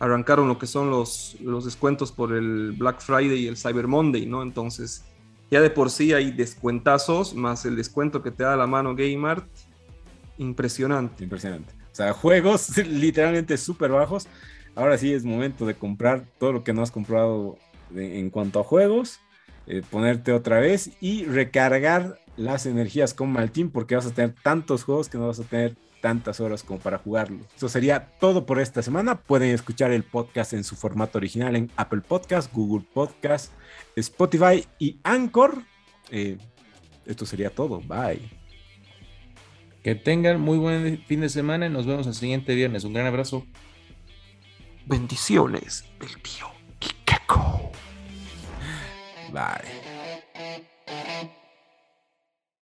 arrancaron 0.04 0.48
lo 0.48 0.58
que 0.58 0.66
son 0.66 0.90
los, 0.90 1.36
los 1.40 1.64
descuentos 1.64 2.12
por 2.12 2.32
el 2.34 2.72
Black 2.72 3.00
Friday 3.00 3.44
y 3.44 3.46
el 3.46 3.56
Cyber 3.56 3.88
Monday, 3.88 4.26
¿no? 4.26 4.42
Entonces, 4.42 5.04
ya 5.50 5.60
de 5.60 5.70
por 5.70 5.90
sí 5.90 6.12
hay 6.12 6.30
descuentazos, 6.30 7.34
más 7.34 7.64
el 7.64 7.76
descuento 7.76 8.22
que 8.22 8.30
te 8.30 8.42
da 8.44 8.56
la 8.56 8.66
mano 8.66 8.94
Gamer, 8.94 9.42
impresionante. 10.38 11.24
Impresionante. 11.24 11.72
O 11.90 11.94
sea, 11.94 12.12
juegos 12.12 12.76
literalmente 12.86 13.56
súper 13.56 13.92
bajos. 13.92 14.28
Ahora 14.74 14.98
sí 14.98 15.12
es 15.12 15.24
momento 15.24 15.64
de 15.64 15.74
comprar 15.74 16.24
todo 16.38 16.52
lo 16.52 16.64
que 16.64 16.72
no 16.72 16.82
has 16.82 16.90
comprado 16.90 17.56
en 17.94 18.28
cuanto 18.30 18.60
a 18.60 18.64
juegos, 18.64 19.20
eh, 19.66 19.82
ponerte 19.88 20.32
otra 20.32 20.58
vez 20.58 20.90
y 21.00 21.24
recargar 21.24 22.18
las 22.36 22.66
energías 22.66 23.14
con 23.14 23.30
Maltín 23.30 23.70
porque 23.70 23.94
vas 23.94 24.06
a 24.06 24.10
tener 24.10 24.34
tantos 24.42 24.82
juegos 24.82 25.08
que 25.08 25.16
no 25.16 25.28
vas 25.28 25.38
a 25.38 25.44
tener 25.44 25.76
tantas 26.04 26.38
horas 26.38 26.62
como 26.62 26.80
para 26.80 26.98
jugarlo. 26.98 27.38
Eso 27.56 27.66
sería 27.66 28.10
todo 28.20 28.44
por 28.44 28.60
esta 28.60 28.82
semana. 28.82 29.14
Pueden 29.14 29.54
escuchar 29.54 29.90
el 29.90 30.02
podcast 30.02 30.52
en 30.52 30.62
su 30.62 30.76
formato 30.76 31.16
original 31.16 31.56
en 31.56 31.70
Apple 31.76 32.02
Podcast, 32.02 32.52
Google 32.52 32.84
Podcast, 32.92 33.50
Spotify 33.96 34.66
y 34.78 35.00
Anchor. 35.02 35.62
Eh, 36.10 36.36
esto 37.06 37.24
sería 37.24 37.48
todo. 37.48 37.80
Bye. 37.80 38.20
Que 39.82 39.94
tengan 39.94 40.42
muy 40.42 40.58
buen 40.58 41.02
fin 41.06 41.22
de 41.22 41.30
semana 41.30 41.68
y 41.68 41.70
nos 41.70 41.86
vemos 41.86 42.06
el 42.06 42.12
siguiente 42.12 42.54
viernes. 42.54 42.84
Un 42.84 42.92
gran 42.92 43.06
abrazo. 43.06 43.46
Bendiciones 44.84 45.86
del 45.98 46.20
tío 46.20 46.48
Ikeko. 46.82 47.72
Bye. 49.32 49.83